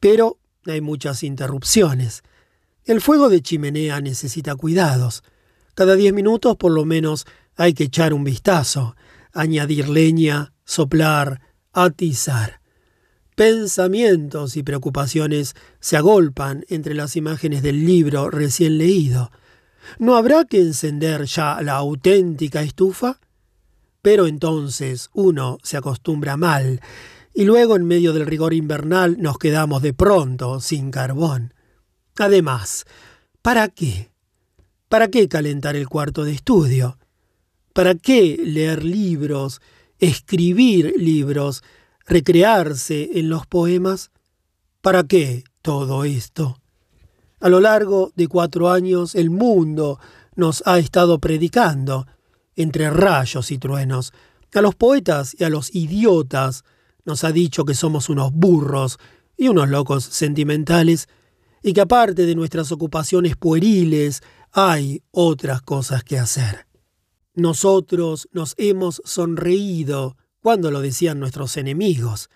Pero 0.00 0.38
hay 0.64 0.80
muchas 0.80 1.22
interrupciones. 1.22 2.22
El 2.86 3.02
fuego 3.02 3.28
de 3.28 3.42
chimenea 3.42 4.00
necesita 4.00 4.56
cuidados. 4.56 5.22
Cada 5.74 5.94
diez 5.94 6.14
minutos 6.14 6.56
por 6.56 6.72
lo 6.72 6.86
menos 6.86 7.26
hay 7.54 7.74
que 7.74 7.84
echar 7.84 8.14
un 8.14 8.24
vistazo 8.24 8.96
añadir 9.38 9.88
leña, 9.88 10.52
soplar, 10.64 11.40
atizar. 11.72 12.60
Pensamientos 13.36 14.56
y 14.56 14.64
preocupaciones 14.64 15.54
se 15.78 15.96
agolpan 15.96 16.64
entre 16.68 16.94
las 16.94 17.14
imágenes 17.14 17.62
del 17.62 17.86
libro 17.86 18.30
recién 18.30 18.78
leído. 18.78 19.30
¿No 20.00 20.16
habrá 20.16 20.44
que 20.44 20.60
encender 20.60 21.24
ya 21.26 21.62
la 21.62 21.74
auténtica 21.74 22.62
estufa? 22.62 23.20
Pero 24.02 24.26
entonces 24.26 25.08
uno 25.12 25.58
se 25.62 25.76
acostumbra 25.76 26.36
mal, 26.36 26.80
y 27.32 27.44
luego 27.44 27.76
en 27.76 27.84
medio 27.84 28.12
del 28.12 28.26
rigor 28.26 28.54
invernal 28.54 29.18
nos 29.20 29.38
quedamos 29.38 29.82
de 29.82 29.94
pronto 29.94 30.60
sin 30.60 30.90
carbón. 30.90 31.54
Además, 32.18 32.86
¿para 33.40 33.68
qué? 33.68 34.10
¿Para 34.88 35.08
qué 35.08 35.28
calentar 35.28 35.76
el 35.76 35.88
cuarto 35.88 36.24
de 36.24 36.32
estudio? 36.32 36.98
¿Para 37.78 37.94
qué 37.94 38.36
leer 38.44 38.82
libros, 38.82 39.60
escribir 40.00 40.94
libros, 40.96 41.62
recrearse 42.08 43.20
en 43.20 43.28
los 43.28 43.46
poemas? 43.46 44.10
¿Para 44.80 45.04
qué 45.04 45.44
todo 45.62 46.02
esto? 46.02 46.60
A 47.38 47.48
lo 47.48 47.60
largo 47.60 48.10
de 48.16 48.26
cuatro 48.26 48.68
años 48.68 49.14
el 49.14 49.30
mundo 49.30 50.00
nos 50.34 50.64
ha 50.66 50.80
estado 50.80 51.20
predicando, 51.20 52.08
entre 52.56 52.90
rayos 52.90 53.52
y 53.52 53.58
truenos. 53.58 54.12
A 54.54 54.60
los 54.60 54.74
poetas 54.74 55.36
y 55.38 55.44
a 55.44 55.48
los 55.48 55.72
idiotas 55.72 56.64
nos 57.04 57.22
ha 57.22 57.30
dicho 57.30 57.64
que 57.64 57.74
somos 57.74 58.08
unos 58.08 58.32
burros 58.32 58.98
y 59.36 59.46
unos 59.46 59.68
locos 59.68 60.02
sentimentales, 60.02 61.08
y 61.62 61.74
que 61.74 61.82
aparte 61.82 62.26
de 62.26 62.34
nuestras 62.34 62.72
ocupaciones 62.72 63.36
pueriles 63.36 64.24
hay 64.50 65.00
otras 65.12 65.62
cosas 65.62 66.02
que 66.02 66.18
hacer. 66.18 66.67
Nosotros 67.38 68.28
nos 68.32 68.54
hemos 68.58 69.00
sonreído 69.04 70.16
cuando 70.40 70.72
lo 70.72 70.80
decían 70.80 71.20
nuestros 71.20 71.56
enemigos, 71.56 72.30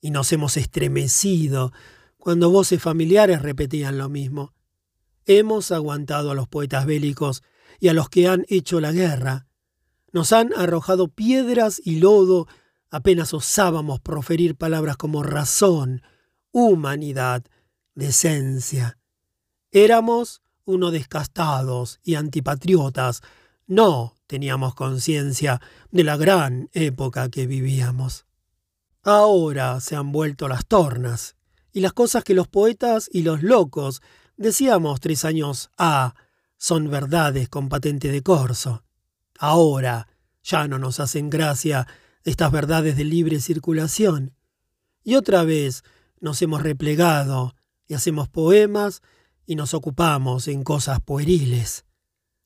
y 0.00 0.12
nos 0.12 0.32
hemos 0.32 0.56
estremecido 0.56 1.72
cuando 2.18 2.50
voces 2.50 2.80
familiares 2.80 3.42
repetían 3.42 3.98
lo 3.98 4.08
mismo. 4.08 4.54
Hemos 5.26 5.72
aguantado 5.72 6.30
a 6.30 6.36
los 6.36 6.46
poetas 6.46 6.86
bélicos 6.86 7.42
y 7.80 7.88
a 7.88 7.94
los 7.94 8.08
que 8.08 8.28
han 8.28 8.46
hecho 8.48 8.78
la 8.80 8.92
guerra. 8.92 9.48
Nos 10.12 10.32
han 10.32 10.52
arrojado 10.54 11.08
piedras 11.08 11.82
y 11.84 11.96
lodo 11.96 12.46
apenas 12.90 13.34
osábamos 13.34 13.98
proferir 13.98 14.54
palabras 14.54 14.96
como 14.96 15.24
razón, 15.24 16.02
humanidad, 16.52 17.42
decencia. 17.96 18.98
Éramos 19.72 20.42
uno 20.64 20.92
descastados 20.92 21.98
y 22.04 22.14
antipatriotas, 22.14 23.20
no 23.66 24.14
teníamos 24.26 24.74
conciencia 24.74 25.60
de 25.90 26.04
la 26.04 26.16
gran 26.16 26.68
época 26.72 27.28
que 27.30 27.46
vivíamos. 27.46 28.26
Ahora 29.02 29.80
se 29.80 29.96
han 29.96 30.12
vuelto 30.12 30.48
las 30.48 30.66
tornas, 30.66 31.36
y 31.72 31.80
las 31.80 31.92
cosas 31.92 32.24
que 32.24 32.34
los 32.34 32.48
poetas 32.48 33.10
y 33.12 33.22
los 33.22 33.42
locos 33.42 34.00
decíamos 34.36 35.00
tres 35.00 35.24
años 35.24 35.70
A 35.76 36.14
son 36.56 36.88
verdades 36.88 37.48
con 37.48 37.68
patente 37.68 38.10
de 38.10 38.22
corso. 38.22 38.84
Ahora 39.38 40.08
ya 40.42 40.68
no 40.68 40.78
nos 40.78 41.00
hacen 41.00 41.30
gracia 41.30 41.86
estas 42.22 42.52
verdades 42.52 42.96
de 42.96 43.04
libre 43.04 43.40
circulación. 43.40 44.34
Y 45.02 45.16
otra 45.16 45.42
vez 45.42 45.82
nos 46.20 46.40
hemos 46.42 46.62
replegado 46.62 47.54
y 47.86 47.94
hacemos 47.94 48.28
poemas 48.28 49.02
y 49.46 49.56
nos 49.56 49.74
ocupamos 49.74 50.48
en 50.48 50.62
cosas 50.62 51.00
pueriles. 51.00 51.84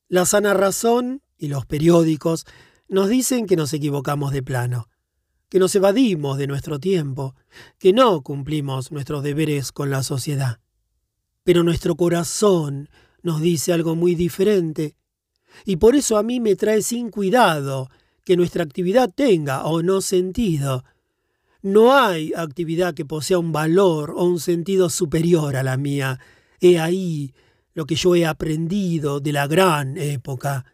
La 0.09 0.25
sana 0.25 0.55
razón 0.55 1.21
y 1.37 1.49
los 1.49 1.67
periódicos 1.67 2.45
nos 2.87 3.09
dicen 3.09 3.45
que 3.45 3.55
nos 3.55 3.71
equivocamos 3.73 4.31
de 4.31 4.41
plano, 4.41 4.89
que 5.49 5.59
nos 5.59 5.75
evadimos 5.75 6.39
de 6.39 6.47
nuestro 6.47 6.79
tiempo, 6.79 7.35
que 7.77 7.93
no 7.93 8.23
cumplimos 8.23 8.91
nuestros 8.91 9.21
deberes 9.21 9.71
con 9.71 9.91
la 9.91 10.01
sociedad. 10.01 10.61
Pero 11.43 11.61
nuestro 11.61 11.95
corazón 11.95 12.89
nos 13.21 13.39
dice 13.39 13.71
algo 13.71 13.95
muy 13.95 14.15
diferente, 14.15 14.95
y 15.63 15.75
por 15.75 15.95
eso 15.95 16.17
a 16.17 16.23
mí 16.23 16.39
me 16.39 16.55
trae 16.55 16.81
sin 16.81 17.11
cuidado 17.11 17.91
que 18.25 18.35
nuestra 18.35 18.63
actividad 18.63 19.13
tenga 19.13 19.63
o 19.65 19.83
no 19.83 20.01
sentido. 20.01 20.83
No 21.61 21.95
hay 21.95 22.33
actividad 22.35 22.95
que 22.95 23.05
posea 23.05 23.37
un 23.37 23.51
valor 23.51 24.09
o 24.17 24.23
un 24.23 24.39
sentido 24.39 24.89
superior 24.89 25.55
a 25.55 25.61
la 25.61 25.77
mía. 25.77 26.19
He 26.61 26.79
ahí 26.79 27.35
lo 27.79 27.85
que 27.85 27.95
yo 27.95 28.13
he 28.13 28.25
aprendido 28.25 29.21
de 29.21 29.31
la 29.31 29.47
gran 29.47 29.95
época, 29.97 30.65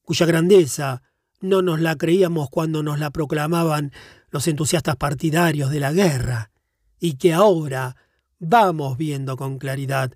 cuya 0.00 0.24
grandeza 0.24 1.02
no 1.42 1.60
nos 1.60 1.82
la 1.82 1.96
creíamos 1.96 2.48
cuando 2.48 2.82
nos 2.82 2.98
la 2.98 3.10
proclamaban 3.10 3.92
los 4.30 4.48
entusiastas 4.48 4.96
partidarios 4.96 5.70
de 5.70 5.80
la 5.80 5.92
guerra, 5.92 6.50
y 6.98 7.18
que 7.18 7.34
ahora 7.34 7.94
vamos 8.38 8.96
viendo 8.96 9.36
con 9.36 9.58
claridad, 9.58 10.14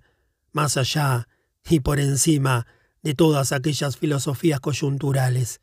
más 0.51 0.77
allá 0.77 1.27
y 1.69 1.81
por 1.81 1.99
encima 1.99 2.65
de 3.03 3.13
todas 3.13 3.51
aquellas 3.51 3.97
filosofías 3.97 4.59
coyunturales. 4.59 5.61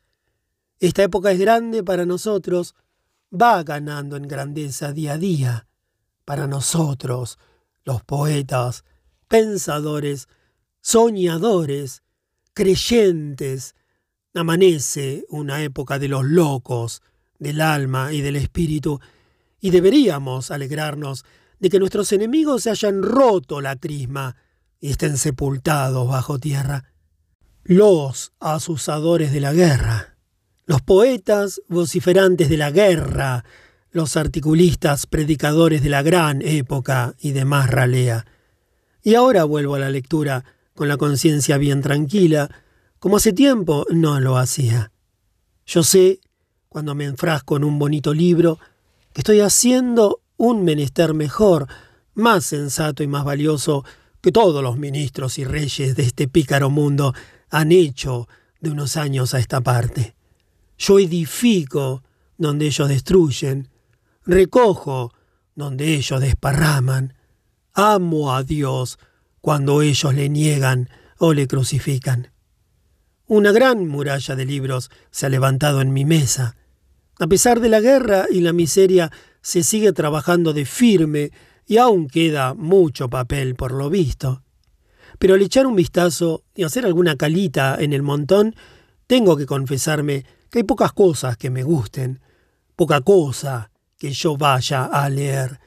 Esta 0.79 1.03
época 1.03 1.33
es 1.33 1.39
grande 1.39 1.83
para 1.83 2.05
nosotros, 2.05 2.73
va 3.29 3.61
ganando 3.63 4.15
en 4.15 4.29
grandeza 4.29 4.93
día 4.93 5.15
a 5.15 5.17
día. 5.17 5.67
Para 6.23 6.47
nosotros, 6.47 7.37
los 7.83 8.01
poetas, 8.01 8.85
pensadores, 9.27 10.29
soñadores, 10.81 12.03
creyentes, 12.53 13.75
amanece 14.33 15.25
una 15.29 15.63
época 15.63 15.99
de 15.99 16.07
los 16.07 16.25
locos, 16.25 17.01
del 17.37 17.61
alma 17.61 18.13
y 18.13 18.21
del 18.21 18.35
espíritu, 18.35 18.99
y 19.59 19.71
deberíamos 19.71 20.51
alegrarnos 20.51 21.25
de 21.59 21.69
que 21.69 21.79
nuestros 21.79 22.11
enemigos 22.11 22.63
se 22.63 22.69
hayan 22.69 23.03
roto 23.03 23.61
la 23.61 23.75
crisma 23.75 24.35
y 24.79 24.91
estén 24.91 25.17
sepultados 25.17 26.07
bajo 26.07 26.39
tierra. 26.39 26.85
Los 27.63 28.33
asusadores 28.39 29.31
de 29.31 29.41
la 29.41 29.53
guerra, 29.53 30.17
los 30.65 30.81
poetas 30.81 31.61
vociferantes 31.67 32.49
de 32.49 32.57
la 32.57 32.71
guerra, 32.71 33.43
los 33.91 34.15
articulistas 34.17 35.07
predicadores 35.07 35.81
de 35.83 35.89
la 35.89 36.01
gran 36.01 36.41
época 36.41 37.15
y 37.19 37.31
demás 37.31 37.69
ralea. 37.69 38.25
Y 39.03 39.15
ahora 39.15 39.43
vuelvo 39.43 39.75
a 39.75 39.79
la 39.79 39.89
lectura 39.89 40.45
con 40.79 40.87
la 40.87 40.95
conciencia 40.95 41.57
bien 41.57 41.81
tranquila, 41.81 42.49
como 42.99 43.17
hace 43.17 43.33
tiempo 43.33 43.85
no 43.89 44.21
lo 44.21 44.37
hacía. 44.37 44.93
Yo 45.65 45.83
sé, 45.83 46.21
cuando 46.69 46.95
me 46.95 47.03
enfrasco 47.03 47.57
en 47.57 47.65
un 47.65 47.77
bonito 47.77 48.13
libro, 48.13 48.59
que 49.11 49.19
estoy 49.19 49.41
haciendo 49.41 50.21
un 50.37 50.63
menester 50.63 51.13
mejor, 51.13 51.67
más 52.13 52.45
sensato 52.45 53.03
y 53.03 53.07
más 53.07 53.25
valioso 53.25 53.83
que 54.21 54.31
todos 54.31 54.63
los 54.63 54.77
ministros 54.77 55.37
y 55.37 55.43
reyes 55.43 55.97
de 55.97 56.03
este 56.03 56.29
pícaro 56.29 56.69
mundo 56.69 57.13
han 57.49 57.73
hecho 57.73 58.29
de 58.61 58.69
unos 58.69 58.95
años 58.95 59.33
a 59.33 59.39
esta 59.39 59.59
parte. 59.59 60.15
Yo 60.77 60.97
edifico 60.97 62.03
donde 62.37 62.67
ellos 62.67 62.87
destruyen, 62.87 63.67
recojo 64.25 65.11
donde 65.55 65.95
ellos 65.95 66.21
desparraman, 66.21 67.15
amo 67.73 68.33
a 68.33 68.43
Dios 68.43 68.97
cuando 69.41 69.81
ellos 69.81 70.13
le 70.13 70.29
niegan 70.29 70.89
o 71.17 71.33
le 71.33 71.47
crucifican. 71.47 72.31
Una 73.27 73.51
gran 73.51 73.87
muralla 73.87 74.35
de 74.35 74.45
libros 74.45 74.89
se 75.11 75.27
ha 75.27 75.29
levantado 75.29 75.81
en 75.81 75.93
mi 75.93 76.05
mesa. 76.05 76.55
A 77.19 77.27
pesar 77.27 77.59
de 77.59 77.69
la 77.69 77.79
guerra 77.79 78.25
y 78.31 78.39
la 78.39 78.53
miseria, 78.53 79.11
se 79.41 79.63
sigue 79.63 79.93
trabajando 79.93 80.53
de 80.53 80.65
firme 80.65 81.31
y 81.65 81.77
aún 81.77 82.07
queda 82.07 82.53
mucho 82.53 83.09
papel 83.09 83.55
por 83.55 83.71
lo 83.71 83.89
visto. 83.89 84.43
Pero 85.19 85.35
al 85.35 85.41
echar 85.41 85.67
un 85.67 85.75
vistazo 85.75 86.43
y 86.55 86.63
hacer 86.63 86.85
alguna 86.85 87.15
calita 87.17 87.77
en 87.79 87.93
el 87.93 88.01
montón, 88.01 88.55
tengo 89.05 89.37
que 89.37 89.45
confesarme 89.45 90.25
que 90.49 90.59
hay 90.59 90.63
pocas 90.63 90.93
cosas 90.93 91.37
que 91.37 91.49
me 91.49 91.63
gusten, 91.63 92.21
poca 92.75 93.01
cosa 93.01 93.69
que 93.97 94.11
yo 94.11 94.37
vaya 94.37 94.85
a 94.85 95.09
leer. 95.09 95.59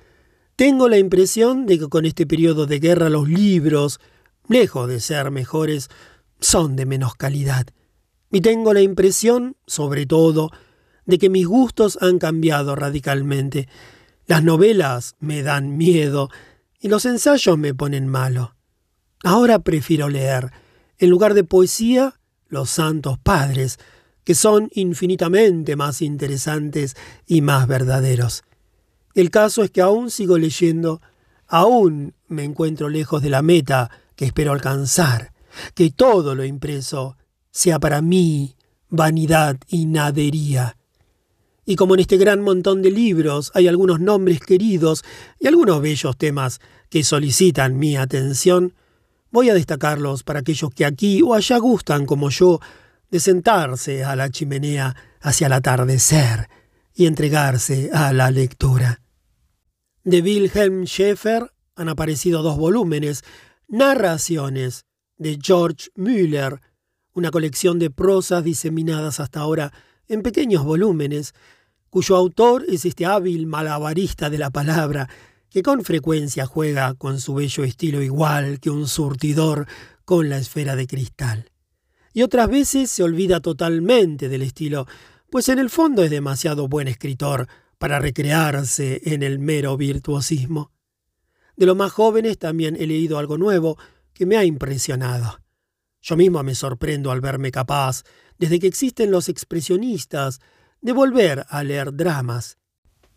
Tengo 0.57 0.89
la 0.89 0.99
impresión 0.99 1.67
de 1.67 1.79
que 1.79 1.89
con 1.89 2.05
este 2.05 2.27
periodo 2.27 2.67
de 2.67 2.79
guerra 2.79 3.09
los 3.09 3.29
libros, 3.29 4.01
lejos 4.49 4.89
de 4.89 5.01
ser 5.01 5.31
mejores, 5.31 5.89
son 6.41 6.77
de 6.77 6.87
menos 6.87 7.15
calidad. 7.15 7.67
Y 8.31 8.41
tengo 8.41 8.73
la 8.73 8.81
impresión, 8.81 9.57
sobre 9.67 10.07
todo, 10.07 10.51
de 11.07 11.19
que 11.19 11.31
mis 11.31 11.47
gustos 11.47 11.99
han 12.01 12.19
cambiado 12.19 12.77
radicalmente 12.77 13.69
las 14.27 14.43
novelas 14.43 15.17
me 15.21 15.43
dan 15.43 15.77
miedo 15.77 16.31
y 16.81 16.89
los 16.89 17.05
ensayos 17.05 17.59
me 17.59 17.75
ponen 17.75 18.09
malo. 18.09 18.55
Ahora 19.25 19.59
prefiero 19.59 20.09
leer, 20.09 20.53
en 20.99 21.11
lugar 21.11 21.35
de 21.35 21.45
poesía, 21.45 22.21
los 22.49 22.71
santos 22.71 23.19
padres, 23.19 23.79
que 24.25 24.35
son 24.35 24.69
infinitamente 24.73 25.75
más 25.75 26.03
interesantes 26.03 26.97
y 27.27 27.41
más 27.41 27.67
verdaderos. 27.67 28.45
El 29.15 29.31
caso 29.31 29.63
es 29.63 29.71
que 29.71 29.83
aún 29.83 30.11
sigo 30.11 30.39
leyendo, 30.39 31.01
aún 31.47 32.15
me 32.29 32.45
encuentro 32.45 32.89
lejos 32.89 33.23
de 33.23 33.31
la 33.31 33.43
meta 33.43 33.91
que 34.17 34.25
espero 34.25 34.53
alcanzar, 34.53 35.33
que 35.75 35.91
todo 35.91 36.35
lo 36.35 36.45
impreso 36.45 37.17
sea 37.51 37.79
para 37.79 38.01
mí 38.01 38.57
vanidad 38.89 39.57
y 39.69 39.87
nadería. 39.87 40.77
Y 41.65 41.77
como 41.77 41.95
en 41.95 42.01
este 42.01 42.17
gran 42.17 42.41
montón 42.41 42.83
de 42.83 42.91
libros 42.91 43.53
hay 43.55 43.69
algunos 43.69 44.01
nombres 44.01 44.41
queridos 44.41 45.05
y 45.39 45.47
algunos 45.47 45.81
bellos 45.81 46.17
temas 46.17 46.61
que 46.89 47.05
solicitan 47.05 47.79
mi 47.79 47.97
atención, 47.97 48.75
voy 49.31 49.51
a 49.51 49.55
destacarlos 49.55 50.25
para 50.25 50.41
aquellos 50.41 50.71
que 50.75 50.85
aquí 50.85 51.23
o 51.23 51.35
allá 51.35 51.59
gustan, 51.59 52.07
como 52.07 52.31
yo, 52.31 52.61
de 53.11 53.21
sentarse 53.21 54.05
a 54.05 54.17
la 54.17 54.31
chimenea 54.31 54.97
hacia 55.21 55.47
el 55.47 55.53
atardecer 55.53 56.49
y 56.95 57.07
entregarse 57.07 57.91
a 57.93 58.13
la 58.13 58.31
lectura. 58.31 59.02
De 60.05 60.21
Wilhelm 60.21 60.85
Schaeffer 60.85 61.53
han 61.77 61.89
aparecido 61.89 62.43
dos 62.43 62.57
volúmenes, 62.57 63.23
Narraciones, 63.69 64.85
de 65.17 65.39
George 65.41 65.91
Müller, 65.95 66.61
una 67.15 67.31
colección 67.31 67.79
de 67.79 67.89
prosas 67.89 68.43
diseminadas 68.43 69.21
hasta 69.21 69.39
ahora 69.39 69.73
en 70.09 70.23
pequeños 70.23 70.65
volúmenes, 70.65 71.35
cuyo 71.89 72.17
autor 72.17 72.65
es 72.69 72.85
este 72.85 73.07
hábil 73.07 73.47
malabarista 73.47 74.29
de 74.29 74.39
la 74.39 74.51
palabra, 74.51 75.09
que 75.49 75.63
con 75.63 75.85
frecuencia 75.85 76.47
juega 76.47 76.95
con 76.95 77.21
su 77.21 77.35
bello 77.35 77.63
estilo 77.63 78.03
igual 78.03 78.59
que 78.59 78.71
un 78.71 78.89
surtidor 78.89 79.69
con 80.05 80.29
la 80.29 80.39
esfera 80.39 80.75
de 80.75 80.89
cristal. 80.89 81.53
Y 82.13 82.23
otras 82.23 82.49
veces 82.49 82.91
se 82.91 83.05
olvida 83.05 83.39
totalmente 83.39 84.29
del 84.29 84.43
estilo, 84.43 84.89
pues 85.31 85.49
en 85.49 85.61
el 85.61 85.71
fondo 85.71 86.03
es 86.03 86.11
demasiado 86.11 86.67
buen 86.67 86.89
escritor 86.89 87.47
para 87.83 87.99
recrearse 87.99 89.01
en 89.07 89.25
el 89.25 89.41
mero 89.41 89.77
virtuosismo. 89.77 90.71
De 91.57 91.67
los 91.67 91.75
más 91.77 91.91
jóvenes 91.91 92.39
también 92.39 92.77
he 92.79 92.87
leído 92.87 93.19
algo 93.19 93.39
nuevo 93.39 93.77
que 94.13 94.25
me 94.25 94.37
ha 94.37 94.45
impresionado. 94.45 95.41
Yo 96.01 96.17
mismo 96.17 96.41
me 96.45 96.55
sorprendo 96.55 97.11
al 97.11 97.21
verme 97.21 97.51
capaz 97.51 98.05
desde 98.39 98.61
que 98.61 98.69
existen 98.69 99.11
los 99.11 99.29
expresionistas, 99.29 100.39
de 100.81 100.93
volver 100.93 101.45
a 101.49 101.65
leer 101.65 101.93
dramas. 101.93 102.57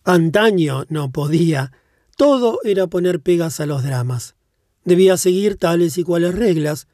Antaño 0.04 0.86
no 0.90 1.12
podía, 1.12 1.72
todo 2.18 2.60
era 2.64 2.88
poner 2.88 3.22
pegas 3.22 3.60
a 3.60 3.68
los 3.68 3.84
dramas. 3.84 4.36
Debía 4.84 5.18
seguir 5.18 5.58
tales 5.58 6.00
y 6.00 6.04
cuales 6.04 6.34
reglas. 6.34 6.88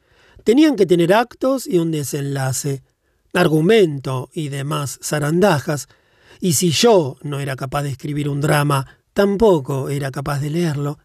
Tenían 0.44 0.76
que 0.76 0.86
tener 0.86 1.14
actos 1.14 1.68
y 1.68 1.78
un 1.78 1.92
desenlace, 1.92 2.84
argumento 3.32 4.30
y 4.34 4.50
demás 4.50 5.00
zarandajas. 5.02 5.88
Y 6.42 6.54
si 6.54 6.72
yo 6.72 7.16
no 7.22 7.40
era 7.40 7.56
capaz 7.56 7.84
de 7.84 7.92
escribir 7.92 8.28
un 8.28 8.42
drama, 8.42 8.86
tampoco 9.14 9.88
era 9.88 10.12
capaz 10.12 10.40
de 10.40 10.50
leerlo. 10.50 11.00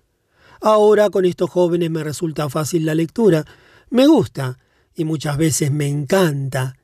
Ahora 0.61 1.11
con 1.11 1.25
estos 1.25 1.51
jóvenes 1.51 1.90
me 1.90 2.03
resulta 2.03 2.49
fácil 2.51 2.85
la 2.85 2.96
lectura. 2.96 3.44
Me 3.90 4.09
gusta 4.09 4.59
y 4.96 5.05
muchas 5.05 5.37
veces 5.37 5.70
me 5.70 5.87
encanta 5.87 6.75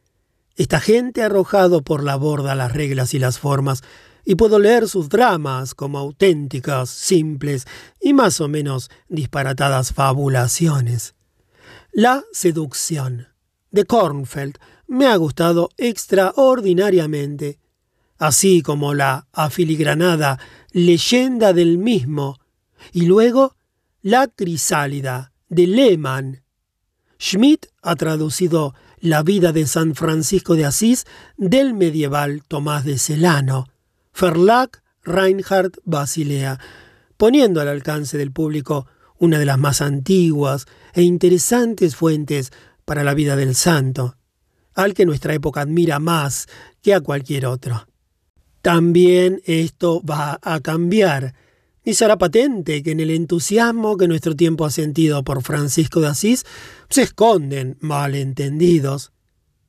esta 0.56 0.80
gente 0.80 1.22
ha 1.22 1.26
arrojado 1.26 1.82
por 1.82 2.04
la 2.04 2.16
borda 2.16 2.54
las 2.54 2.72
reglas 2.72 3.14
y 3.14 3.18
las 3.18 3.38
formas, 3.38 3.82
y 4.24 4.34
puedo 4.34 4.58
leer 4.58 4.86
sus 4.86 5.08
dramas 5.08 5.74
como 5.74 5.98
auténticas, 5.98 6.90
simples 6.90 7.66
y 8.00 8.12
más 8.12 8.40
o 8.40 8.48
menos 8.48 8.90
disparatadas 9.08 9.92
fabulaciones. 9.92 11.14
La 11.90 12.22
seducción 12.32 13.28
de 13.70 13.84
Kornfeld 13.84 14.58
me 14.86 15.06
ha 15.06 15.16
gustado 15.16 15.70
extraordinariamente, 15.78 17.58
así 18.22 18.62
como 18.62 18.94
la 18.94 19.26
afiligranada 19.32 20.38
leyenda 20.70 21.52
del 21.52 21.76
mismo, 21.76 22.38
y 22.92 23.06
luego 23.06 23.56
La 24.00 24.28
crisálida 24.28 25.32
de 25.48 25.66
Lehmann. 25.66 26.44
Schmidt 27.18 27.66
ha 27.82 27.96
traducido 27.96 28.74
La 29.00 29.24
vida 29.24 29.50
de 29.50 29.66
San 29.66 29.96
Francisco 29.96 30.54
de 30.54 30.64
Asís 30.64 31.04
del 31.36 31.74
medieval 31.74 32.44
Tomás 32.46 32.84
de 32.84 32.96
Celano. 32.96 33.66
Verlag 34.18 34.70
Reinhard 35.02 35.72
Basilea, 35.84 36.60
poniendo 37.16 37.60
al 37.60 37.66
alcance 37.66 38.18
del 38.18 38.30
público 38.30 38.86
una 39.18 39.40
de 39.40 39.46
las 39.46 39.58
más 39.58 39.82
antiguas 39.82 40.66
e 40.94 41.02
interesantes 41.02 41.96
fuentes 41.96 42.52
para 42.84 43.02
la 43.02 43.14
vida 43.14 43.34
del 43.34 43.56
santo, 43.56 44.16
al 44.74 44.94
que 44.94 45.06
nuestra 45.06 45.34
época 45.34 45.62
admira 45.62 45.98
más 45.98 46.46
que 46.82 46.94
a 46.94 47.00
cualquier 47.00 47.46
otro. 47.46 47.88
También 48.62 49.42
esto 49.44 50.00
va 50.02 50.38
a 50.40 50.60
cambiar 50.60 51.34
y 51.84 51.94
será 51.94 52.16
patente 52.16 52.82
que 52.84 52.92
en 52.92 53.00
el 53.00 53.10
entusiasmo 53.10 53.96
que 53.96 54.06
nuestro 54.06 54.36
tiempo 54.36 54.64
ha 54.64 54.70
sentido 54.70 55.24
por 55.24 55.42
Francisco 55.42 56.00
de 56.00 56.06
Asís 56.06 56.44
se 56.88 57.02
esconden 57.02 57.76
malentendidos. 57.80 59.12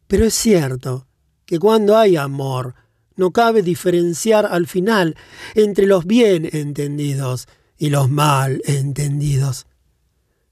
Pero 0.07 0.25
es 0.25 0.35
cierto 0.35 1.07
que 1.45 1.57
cuando 1.57 1.97
hay 1.97 2.15
amor 2.17 2.75
no 3.15 3.31
cabe 3.31 3.63
diferenciar 3.63 4.45
al 4.45 4.67
final 4.67 5.15
entre 5.55 5.87
los 5.87 6.05
bien 6.05 6.47
entendidos 6.51 7.47
y 7.79 7.89
los 7.89 8.11
mal 8.11 8.61
entendidos. 8.65 9.65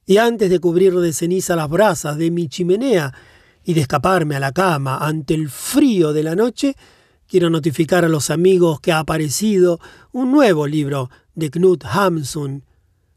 Y 0.07 0.17
antes 0.17 0.49
de 0.49 0.59
cubrir 0.59 0.95
de 0.95 1.13
ceniza 1.13 1.55
las 1.55 1.69
brasas 1.69 2.17
de 2.17 2.31
mi 2.31 2.47
chimenea 2.47 3.13
y 3.63 3.75
de 3.75 3.81
escaparme 3.81 4.35
a 4.35 4.39
la 4.39 4.51
cama 4.51 4.97
ante 4.97 5.35
el 5.35 5.47
frío 5.47 6.11
de 6.11 6.23
la 6.23 6.35
noche, 6.35 6.75
quiero 7.31 7.49
notificar 7.49 8.03
a 8.03 8.09
los 8.09 8.29
amigos 8.29 8.81
que 8.81 8.91
ha 8.91 8.99
aparecido 8.99 9.79
un 10.11 10.33
nuevo 10.33 10.67
libro 10.67 11.09
de 11.33 11.49
Knut 11.49 11.85
Hamsun. 11.85 12.65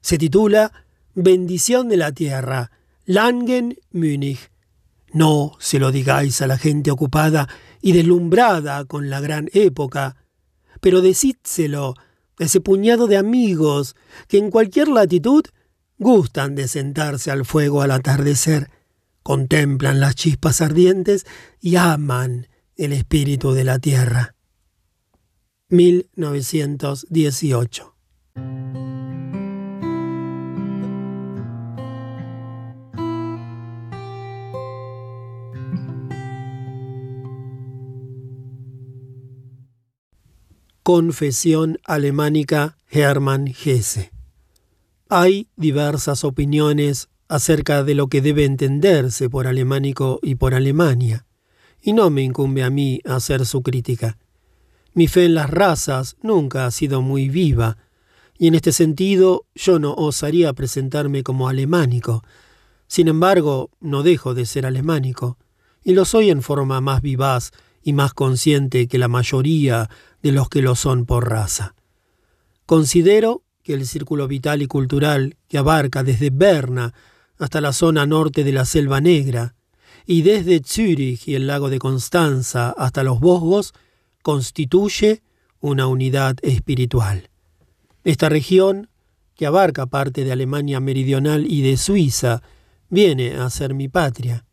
Se 0.02 0.18
titula 0.18 0.70
Bendición 1.16 1.88
de 1.88 1.96
la 1.96 2.12
Tierra, 2.12 2.70
Langen, 3.06 3.76
Múnich. 3.90 4.52
No 5.12 5.56
se 5.58 5.80
lo 5.80 5.90
digáis 5.90 6.40
a 6.42 6.46
la 6.46 6.58
gente 6.58 6.92
ocupada 6.92 7.48
y 7.82 7.90
deslumbrada 7.90 8.84
con 8.84 9.10
la 9.10 9.20
gran 9.20 9.50
época, 9.52 10.14
pero 10.80 11.00
decídselo 11.00 11.94
a 12.38 12.44
ese 12.44 12.60
puñado 12.60 13.08
de 13.08 13.16
amigos 13.16 13.96
que 14.28 14.38
en 14.38 14.52
cualquier 14.52 14.86
latitud 14.86 15.42
gustan 15.98 16.54
de 16.54 16.68
sentarse 16.68 17.32
al 17.32 17.44
fuego 17.44 17.82
al 17.82 17.90
atardecer, 17.90 18.70
contemplan 19.24 19.98
las 19.98 20.14
chispas 20.14 20.60
ardientes 20.60 21.26
y 21.60 21.74
aman 21.74 22.46
el 22.76 22.92
espíritu 22.92 23.52
de 23.52 23.64
la 23.64 23.78
tierra. 23.78 24.34
1918 25.68 27.94
Confesión 40.84 41.78
alemánica 41.86 42.76
Hermann 42.90 43.48
Hesse. 43.48 44.12
Hay 45.08 45.48
diversas 45.56 46.24
opiniones 46.24 47.08
acerca 47.26 47.82
de 47.84 47.94
lo 47.94 48.08
que 48.08 48.20
debe 48.20 48.44
entenderse 48.44 49.30
por 49.30 49.46
alemánico 49.46 50.20
y 50.22 50.34
por 50.34 50.54
Alemania, 50.54 51.24
y 51.86 51.92
no 51.92 52.08
me 52.08 52.22
incumbe 52.22 52.64
a 52.64 52.70
mí 52.70 53.00
hacer 53.04 53.44
su 53.44 53.62
crítica. 53.62 54.16
Mi 54.94 55.06
fe 55.06 55.26
en 55.26 55.34
las 55.34 55.50
razas 55.50 56.16
nunca 56.22 56.64
ha 56.64 56.70
sido 56.70 57.02
muy 57.02 57.28
viva, 57.28 57.76
y 58.38 58.46
en 58.48 58.54
este 58.54 58.72
sentido 58.72 59.44
yo 59.54 59.78
no 59.78 59.92
osaría 59.92 60.54
presentarme 60.54 61.22
como 61.22 61.46
alemánico. 61.46 62.24
Sin 62.86 63.06
embargo, 63.06 63.70
no 63.80 64.02
dejo 64.02 64.32
de 64.32 64.46
ser 64.46 64.64
alemánico, 64.64 65.36
y 65.82 65.92
lo 65.92 66.06
soy 66.06 66.30
en 66.30 66.40
forma 66.40 66.80
más 66.80 67.02
vivaz 67.02 67.50
y 67.82 67.92
más 67.92 68.14
consciente 68.14 68.88
que 68.88 68.96
la 68.96 69.08
mayoría 69.08 69.90
de 70.22 70.32
los 70.32 70.48
que 70.48 70.62
lo 70.62 70.76
son 70.76 71.04
por 71.04 71.28
raza. 71.28 71.74
Considero 72.64 73.42
que 73.62 73.74
el 73.74 73.86
círculo 73.86 74.26
vital 74.26 74.62
y 74.62 74.66
cultural 74.66 75.36
que 75.48 75.58
abarca 75.58 76.02
desde 76.02 76.30
Berna 76.30 76.94
hasta 77.38 77.60
la 77.60 77.74
zona 77.74 78.06
norte 78.06 78.42
de 78.42 78.52
la 78.52 78.64
Selva 78.64 79.02
Negra, 79.02 79.53
y 80.06 80.22
desde 80.22 80.60
Zürich 80.64 81.28
y 81.28 81.34
el 81.34 81.46
lago 81.46 81.70
de 81.70 81.78
Constanza 81.78 82.70
hasta 82.76 83.02
los 83.02 83.20
Vosgos, 83.20 83.72
constituye 84.22 85.22
una 85.60 85.86
unidad 85.86 86.36
espiritual. 86.42 87.30
Esta 88.04 88.28
región, 88.28 88.88
que 89.34 89.46
abarca 89.46 89.86
parte 89.86 90.24
de 90.24 90.32
Alemania 90.32 90.80
meridional 90.80 91.50
y 91.50 91.62
de 91.62 91.76
Suiza, 91.76 92.42
viene 92.90 93.34
a 93.34 93.48
ser 93.50 93.74
mi 93.74 93.88
patria. 93.88 94.44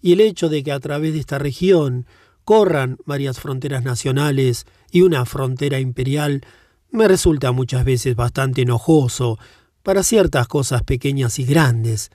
Y 0.00 0.12
el 0.12 0.20
hecho 0.20 0.48
de 0.48 0.62
que 0.62 0.72
a 0.72 0.80
través 0.80 1.12
de 1.12 1.20
esta 1.20 1.38
región 1.38 2.06
corran 2.44 2.98
varias 3.04 3.40
fronteras 3.40 3.82
nacionales 3.82 4.66
y 4.90 5.02
una 5.02 5.24
frontera 5.24 5.80
imperial 5.80 6.42
me 6.90 7.08
resulta 7.08 7.50
muchas 7.52 7.84
veces 7.84 8.14
bastante 8.14 8.62
enojoso 8.62 9.38
para 9.82 10.02
ciertas 10.02 10.46
cosas 10.46 10.82
pequeñas 10.82 11.38
y 11.38 11.44
grandes, 11.44 12.10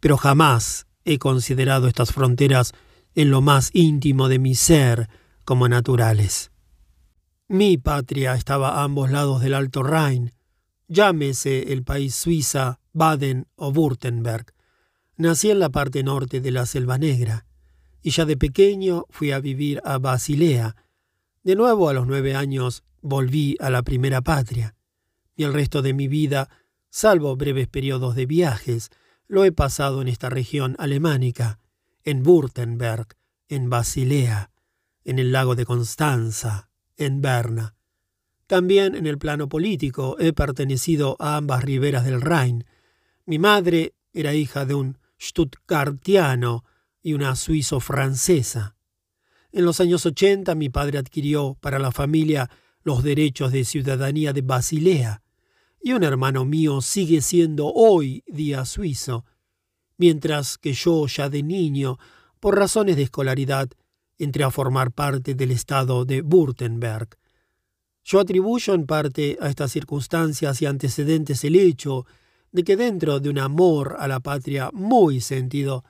pero 0.00 0.16
jamás 0.16 0.86
he 1.04 1.18
considerado 1.18 1.88
estas 1.88 2.12
fronteras 2.12 2.72
en 3.14 3.30
lo 3.30 3.40
más 3.40 3.70
íntimo 3.72 4.28
de 4.28 4.38
mi 4.38 4.54
ser 4.54 5.08
como 5.44 5.68
naturales. 5.68 6.50
Mi 7.48 7.76
patria 7.76 8.34
estaba 8.34 8.80
a 8.80 8.84
ambos 8.84 9.10
lados 9.10 9.42
del 9.42 9.54
Alto 9.54 9.82
Rhin, 9.82 10.32
llámese 10.88 11.72
el 11.72 11.84
país 11.84 12.14
Suiza, 12.14 12.80
Baden 12.92 13.46
o 13.56 13.72
Württemberg. 13.72 14.52
Nací 15.16 15.50
en 15.50 15.58
la 15.58 15.70
parte 15.70 16.02
norte 16.02 16.40
de 16.40 16.50
la 16.50 16.66
Selva 16.66 16.98
Negra 16.98 17.46
y 18.02 18.10
ya 18.10 18.24
de 18.24 18.36
pequeño 18.36 19.06
fui 19.10 19.30
a 19.30 19.40
vivir 19.40 19.80
a 19.84 19.98
Basilea. 19.98 20.76
De 21.44 21.54
nuevo 21.54 21.88
a 21.88 21.92
los 21.92 22.06
nueve 22.06 22.34
años 22.34 22.82
volví 23.00 23.56
a 23.60 23.70
la 23.70 23.82
primera 23.82 24.20
patria, 24.20 24.74
y 25.36 25.44
el 25.44 25.52
resto 25.52 25.82
de 25.82 25.94
mi 25.94 26.08
vida, 26.08 26.48
salvo 26.90 27.36
breves 27.36 27.68
periodos 27.68 28.14
de 28.14 28.26
viajes, 28.26 28.90
lo 29.32 29.46
he 29.46 29.50
pasado 29.50 30.02
en 30.02 30.08
esta 30.08 30.28
región 30.28 30.76
alemánica, 30.78 31.58
en 32.04 32.22
Württemberg, 32.22 33.16
en 33.48 33.70
Basilea, 33.70 34.50
en 35.06 35.18
el 35.18 35.32
lago 35.32 35.54
de 35.54 35.64
Constanza, 35.64 36.68
en 36.98 37.22
Berna. 37.22 37.74
También 38.46 38.94
en 38.94 39.06
el 39.06 39.16
plano 39.16 39.48
político 39.48 40.18
he 40.20 40.34
pertenecido 40.34 41.16
a 41.18 41.38
ambas 41.38 41.64
riberas 41.64 42.04
del 42.04 42.20
Rhin. 42.20 42.66
Mi 43.24 43.38
madre 43.38 43.94
era 44.12 44.34
hija 44.34 44.66
de 44.66 44.74
un 44.74 44.98
stuttgartiano 45.18 46.62
y 47.02 47.14
una 47.14 47.34
suizo-francesa. 47.34 48.76
En 49.50 49.64
los 49.64 49.80
años 49.80 50.04
80 50.04 50.54
mi 50.56 50.68
padre 50.68 50.98
adquirió 50.98 51.56
para 51.58 51.78
la 51.78 51.90
familia 51.90 52.50
los 52.82 53.02
derechos 53.02 53.50
de 53.50 53.64
ciudadanía 53.64 54.34
de 54.34 54.42
Basilea, 54.42 55.21
y 55.82 55.92
un 55.92 56.04
hermano 56.04 56.44
mío 56.44 56.80
sigue 56.80 57.20
siendo 57.20 57.72
hoy 57.72 58.22
día 58.26 58.64
suizo, 58.64 59.24
mientras 59.96 60.56
que 60.58 60.72
yo 60.72 61.06
ya 61.06 61.28
de 61.28 61.42
niño, 61.42 61.98
por 62.40 62.56
razones 62.56 62.96
de 62.96 63.02
escolaridad, 63.02 63.68
entré 64.18 64.44
a 64.44 64.50
formar 64.50 64.92
parte 64.92 65.34
del 65.34 65.50
estado 65.50 66.04
de 66.04 66.22
Württemberg. 66.22 67.16
Yo 68.04 68.20
atribuyo 68.20 68.74
en 68.74 68.86
parte 68.86 69.36
a 69.40 69.48
estas 69.48 69.72
circunstancias 69.72 70.62
y 70.62 70.66
antecedentes 70.66 71.44
el 71.44 71.56
hecho 71.56 72.06
de 72.52 72.64
que 72.64 72.76
dentro 72.76 73.20
de 73.20 73.30
un 73.30 73.38
amor 73.38 73.96
a 73.98 74.06
la 74.06 74.20
patria 74.20 74.70
muy 74.72 75.20
sentido, 75.20 75.84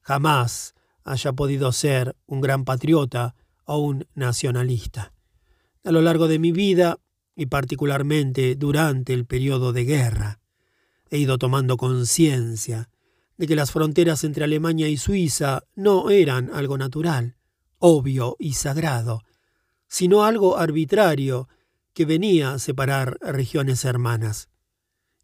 jamás 0.00 0.74
haya 1.04 1.32
podido 1.32 1.70
ser 1.72 2.16
un 2.26 2.40
gran 2.40 2.64
patriota 2.64 3.34
o 3.64 3.78
un 3.78 4.06
nacionalista. 4.14 5.12
A 5.84 5.92
lo 5.92 6.00
largo 6.00 6.26
de 6.26 6.38
mi 6.38 6.52
vida, 6.52 6.98
y 7.36 7.46
particularmente 7.46 8.56
durante 8.56 9.12
el 9.12 9.26
periodo 9.26 9.72
de 9.72 9.84
guerra, 9.84 10.40
he 11.10 11.18
ido 11.18 11.38
tomando 11.38 11.76
conciencia 11.76 12.90
de 13.36 13.46
que 13.46 13.54
las 13.54 13.70
fronteras 13.70 14.24
entre 14.24 14.44
Alemania 14.44 14.88
y 14.88 14.96
Suiza 14.96 15.62
no 15.74 16.10
eran 16.10 16.50
algo 16.52 16.78
natural, 16.78 17.36
obvio 17.78 18.36
y 18.38 18.54
sagrado, 18.54 19.22
sino 19.86 20.24
algo 20.24 20.56
arbitrario 20.56 21.48
que 21.92 22.06
venía 22.06 22.52
a 22.52 22.58
separar 22.58 23.18
regiones 23.20 23.84
hermanas. 23.84 24.48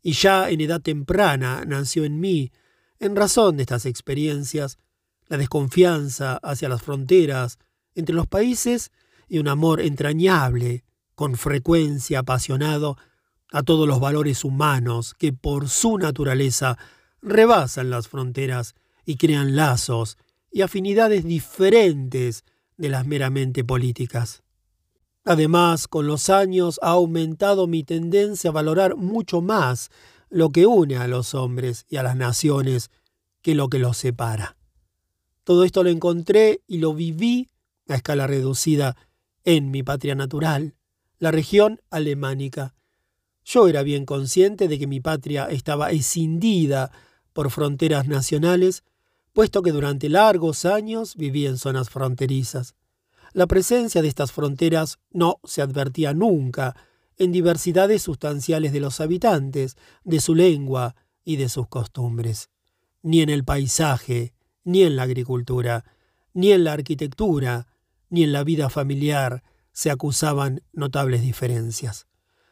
Y 0.02 0.12
ya 0.12 0.50
en 0.50 0.60
edad 0.60 0.82
temprana 0.82 1.64
nació 1.66 2.04
en 2.04 2.20
mí 2.20 2.52
en 3.02 3.16
razón 3.16 3.56
de 3.56 3.62
estas 3.62 3.84
experiencias, 3.86 4.78
la 5.26 5.36
desconfianza 5.36 6.36
hacia 6.36 6.68
las 6.68 6.82
fronteras 6.82 7.58
entre 7.94 8.14
los 8.14 8.26
países 8.26 8.92
y 9.28 9.38
un 9.38 9.48
amor 9.48 9.80
entrañable, 9.80 10.84
con 11.14 11.36
frecuencia 11.36 12.20
apasionado, 12.20 12.96
a 13.52 13.62
todos 13.62 13.86
los 13.86 14.00
valores 14.00 14.44
humanos 14.44 15.14
que 15.18 15.32
por 15.32 15.68
su 15.68 15.98
naturaleza 15.98 16.78
rebasan 17.20 17.90
las 17.90 18.08
fronteras 18.08 18.74
y 19.04 19.16
crean 19.16 19.56
lazos 19.56 20.16
y 20.50 20.62
afinidades 20.62 21.24
diferentes 21.24 22.44
de 22.76 22.88
las 22.88 23.06
meramente 23.06 23.62
políticas. 23.62 24.42
Además, 25.24 25.86
con 25.86 26.06
los 26.06 26.30
años 26.30 26.80
ha 26.82 26.90
aumentado 26.90 27.66
mi 27.66 27.84
tendencia 27.84 28.50
a 28.50 28.52
valorar 28.52 28.96
mucho 28.96 29.40
más 29.40 29.90
lo 30.30 30.48
que 30.48 30.66
une 30.66 30.96
a 30.96 31.06
los 31.06 31.34
hombres 31.34 31.84
y 31.88 31.96
a 31.96 32.02
las 32.02 32.16
naciones 32.16 32.90
que 33.42 33.54
lo 33.54 33.68
que 33.68 33.78
los 33.78 33.98
separa. 33.98 34.56
Todo 35.44 35.64
esto 35.64 35.84
lo 35.84 35.90
encontré 35.90 36.62
y 36.66 36.78
lo 36.78 36.94
viví 36.94 37.50
a 37.88 37.94
escala 37.94 38.26
reducida 38.26 38.96
en 39.44 39.70
mi 39.70 39.82
patria 39.82 40.14
natural, 40.14 40.74
la 41.22 41.30
región 41.30 41.80
alemánica. 41.88 42.74
Yo 43.44 43.68
era 43.68 43.84
bien 43.84 44.06
consciente 44.06 44.66
de 44.66 44.76
que 44.76 44.88
mi 44.88 44.98
patria 44.98 45.44
estaba 45.44 45.92
escindida 45.92 46.90
por 47.32 47.52
fronteras 47.52 48.08
nacionales, 48.08 48.82
puesto 49.32 49.62
que 49.62 49.70
durante 49.70 50.08
largos 50.08 50.64
años 50.64 51.14
viví 51.14 51.46
en 51.46 51.58
zonas 51.58 51.90
fronterizas. 51.90 52.74
La 53.34 53.46
presencia 53.46 54.02
de 54.02 54.08
estas 54.08 54.32
fronteras 54.32 54.98
no 55.12 55.38
se 55.44 55.62
advertía 55.62 56.12
nunca 56.12 56.74
en 57.16 57.30
diversidades 57.30 58.02
sustanciales 58.02 58.72
de 58.72 58.80
los 58.80 59.00
habitantes, 59.00 59.76
de 60.02 60.18
su 60.18 60.34
lengua 60.34 60.96
y 61.24 61.36
de 61.36 61.48
sus 61.48 61.68
costumbres, 61.68 62.50
ni 63.00 63.20
en 63.20 63.30
el 63.30 63.44
paisaje, 63.44 64.34
ni 64.64 64.82
en 64.82 64.96
la 64.96 65.04
agricultura, 65.04 65.84
ni 66.34 66.50
en 66.50 66.64
la 66.64 66.72
arquitectura, 66.72 67.68
ni 68.10 68.24
en 68.24 68.32
la 68.32 68.42
vida 68.42 68.68
familiar 68.70 69.44
se 69.72 69.90
acusaban 69.90 70.62
notables 70.72 71.22
diferencias. 71.22 72.06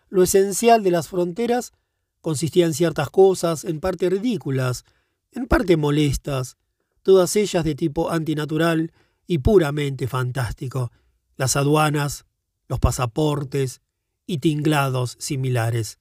Lo 0.09 0.23
esencial 0.23 0.83
de 0.83 0.91
las 0.91 1.09
fronteras 1.09 1.73
consistía 2.21 2.67
en 2.67 2.75
ciertas 2.75 3.11
cosas, 3.11 3.65
en 3.65 3.81
parte 3.81 4.11
ridículas, 4.11 4.85
en 5.33 5.47
parte 5.47 5.77
molestas, 5.77 6.57
todas 7.03 7.37
ellas 7.37 7.65
de 7.65 7.75
tipo 7.75 8.11
antinatural 8.11 8.93
y 9.27 9.39
puramente 9.39 10.09
fantástico, 10.09 10.91
las 11.37 11.57
aduanas, 11.57 12.27
los 12.69 12.81
pasaportes 12.81 13.81
y 14.27 14.39
tinglados 14.39 15.17
similares. 15.19 15.99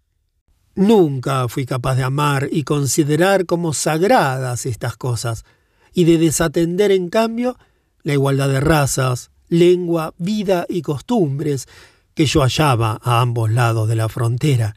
Nunca 0.76 1.48
fui 1.48 1.66
capaz 1.66 1.96
de 1.96 2.04
amar 2.04 2.48
y 2.52 2.64
considerar 2.64 3.46
como 3.46 3.74
sagradas 3.74 4.66
estas 4.66 4.98
cosas, 4.98 5.46
y 5.94 6.04
de 6.04 6.18
desatender 6.18 6.92
en 6.92 7.10
cambio 7.10 7.58
la 8.04 8.14
igualdad 8.14 8.50
de 8.50 8.60
razas, 8.60 9.32
lengua, 9.50 10.14
vida 10.18 10.66
y 10.70 10.82
costumbres 10.82 11.68
que 12.14 12.26
yo 12.26 12.42
hallaba 12.42 13.00
a 13.02 13.22
ambos 13.22 13.52
lados 13.52 13.88
de 13.88 13.96
la 13.96 14.10
frontera. 14.10 14.76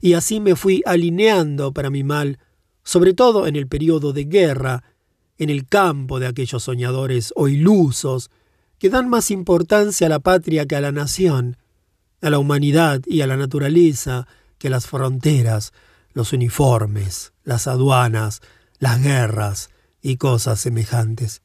Y 0.00 0.14
así 0.14 0.40
me 0.40 0.56
fui 0.56 0.82
alineando 0.86 1.72
para 1.72 1.90
mi 1.90 2.04
mal, 2.04 2.38
sobre 2.82 3.14
todo 3.14 3.46
en 3.46 3.56
el 3.56 3.66
periodo 3.66 4.12
de 4.12 4.24
guerra, 4.24 4.84
en 5.38 5.50
el 5.50 5.66
campo 5.66 6.18
de 6.18 6.26
aquellos 6.26 6.62
soñadores 6.62 7.32
o 7.36 7.48
ilusos 7.48 8.30
que 8.78 8.90
dan 8.90 9.08
más 9.08 9.30
importancia 9.30 10.06
a 10.06 10.10
la 10.10 10.18
patria 10.18 10.66
que 10.66 10.76
a 10.76 10.80
la 10.80 10.92
nación, 10.92 11.56
a 12.20 12.30
la 12.30 12.38
humanidad 12.38 13.02
y 13.06 13.20
a 13.20 13.26
la 13.26 13.36
naturaleza 13.36 14.26
que 14.58 14.68
a 14.68 14.70
las 14.70 14.86
fronteras, 14.86 15.72
los 16.12 16.32
uniformes, 16.32 17.32
las 17.44 17.66
aduanas, 17.66 18.40
las 18.78 19.02
guerras 19.02 19.70
y 20.02 20.16
cosas 20.16 20.60
semejantes. 20.60 21.42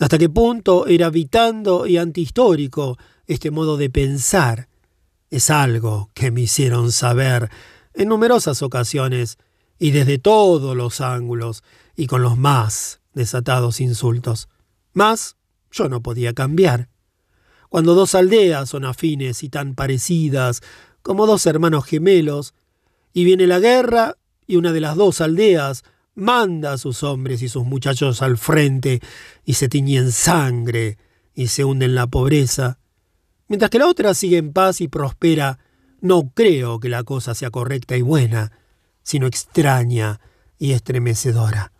Hasta 0.00 0.16
qué 0.16 0.30
punto 0.30 0.86
era 0.86 1.06
habitando 1.06 1.86
y 1.86 1.98
antihistórico 1.98 2.96
este 3.26 3.50
modo 3.50 3.76
de 3.76 3.90
pensar 3.90 4.66
es 5.28 5.50
algo 5.50 6.10
que 6.14 6.30
me 6.30 6.40
hicieron 6.40 6.90
saber 6.90 7.50
en 7.92 8.08
numerosas 8.08 8.62
ocasiones 8.62 9.36
y 9.78 9.90
desde 9.90 10.18
todos 10.18 10.74
los 10.74 11.02
ángulos 11.02 11.62
y 11.96 12.06
con 12.06 12.22
los 12.22 12.38
más 12.38 13.02
desatados 13.12 13.78
insultos. 13.82 14.48
Mas 14.94 15.36
yo 15.70 15.90
no 15.90 16.02
podía 16.02 16.32
cambiar. 16.32 16.88
Cuando 17.68 17.94
dos 17.94 18.14
aldeas 18.14 18.70
son 18.70 18.86
afines 18.86 19.42
y 19.42 19.50
tan 19.50 19.74
parecidas 19.74 20.62
como 21.02 21.26
dos 21.26 21.44
hermanos 21.44 21.84
gemelos, 21.84 22.54
y 23.12 23.24
viene 23.24 23.46
la 23.46 23.58
guerra 23.58 24.16
y 24.46 24.56
una 24.56 24.72
de 24.72 24.80
las 24.80 24.96
dos 24.96 25.20
aldeas 25.20 25.84
manda 26.20 26.74
a 26.74 26.78
sus 26.78 27.02
hombres 27.02 27.42
y 27.42 27.48
sus 27.48 27.64
muchachos 27.64 28.22
al 28.22 28.36
frente 28.36 29.00
y 29.44 29.54
se 29.54 29.68
tiñe 29.68 29.96
en 29.96 30.12
sangre 30.12 30.98
y 31.34 31.48
se 31.48 31.64
hunde 31.64 31.86
en 31.86 31.94
la 31.94 32.06
pobreza, 32.06 32.78
mientras 33.48 33.70
que 33.70 33.78
la 33.78 33.86
otra 33.86 34.14
sigue 34.14 34.36
en 34.36 34.52
paz 34.52 34.80
y 34.80 34.88
prospera, 34.88 35.58
no 36.00 36.30
creo 36.34 36.80
que 36.80 36.88
la 36.88 37.02
cosa 37.02 37.34
sea 37.34 37.50
correcta 37.50 37.96
y 37.96 38.02
buena, 38.02 38.52
sino 39.02 39.26
extraña 39.26 40.20
y 40.58 40.72
estremecedora. 40.72 41.72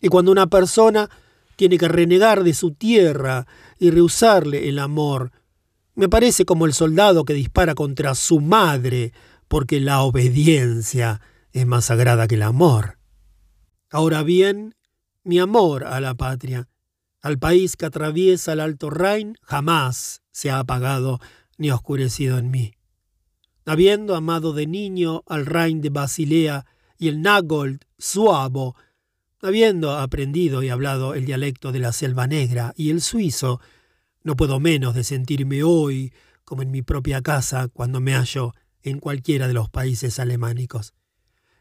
Y 0.00 0.08
cuando 0.08 0.32
una 0.32 0.46
persona 0.48 1.08
tiene 1.56 1.78
que 1.78 1.88
renegar 1.88 2.44
de 2.44 2.54
su 2.54 2.72
tierra 2.72 3.46
y 3.78 3.90
rehusarle 3.90 4.68
el 4.68 4.78
amor, 4.78 5.32
me 5.94 6.08
parece 6.08 6.44
como 6.44 6.66
el 6.66 6.74
soldado 6.74 7.24
que 7.24 7.32
dispara 7.32 7.74
contra 7.74 8.14
su 8.14 8.40
madre 8.40 9.12
porque 9.48 9.80
la 9.80 10.02
obediencia 10.02 11.20
es 11.52 11.66
más 11.66 11.86
sagrada 11.86 12.28
que 12.28 12.34
el 12.34 12.42
amor. 12.42 12.95
Ahora 13.90 14.22
bien, 14.22 14.74
mi 15.24 15.38
amor 15.38 15.84
a 15.84 16.00
la 16.00 16.14
patria, 16.14 16.68
al 17.20 17.38
país 17.38 17.76
que 17.76 17.86
atraviesa 17.86 18.52
el 18.52 18.60
Alto 18.60 18.90
Rhin, 18.90 19.36
jamás 19.42 20.22
se 20.30 20.50
ha 20.50 20.58
apagado 20.58 21.20
ni 21.58 21.70
oscurecido 21.70 22.38
en 22.38 22.50
mí. 22.50 22.74
Habiendo 23.64 24.14
amado 24.14 24.52
de 24.52 24.66
niño 24.66 25.22
al 25.26 25.46
Rhin 25.46 25.80
de 25.80 25.90
Basilea 25.90 26.66
y 26.98 27.08
el 27.08 27.22
Nagold 27.22 27.84
suavo 27.98 28.76
Habiendo 29.42 29.92
aprendido 29.92 30.62
y 30.62 30.70
hablado 30.70 31.14
el 31.14 31.26
dialecto 31.26 31.70
de 31.70 31.78
la 31.78 31.92
selva 31.92 32.26
negra 32.26 32.72
y 32.74 32.90
el 32.90 33.02
suizo, 33.02 33.60
no 34.22 34.34
puedo 34.34 34.60
menos 34.60 34.94
de 34.94 35.04
sentirme 35.04 35.62
hoy 35.62 36.12
como 36.44 36.62
en 36.62 36.70
mi 36.70 36.82
propia 36.82 37.20
casa 37.20 37.68
cuando 37.68 38.00
me 38.00 38.14
hallo 38.14 38.54
en 38.82 38.98
cualquiera 38.98 39.46
de 39.46 39.52
los 39.52 39.68
países 39.68 40.18
alemánicos. 40.18 40.94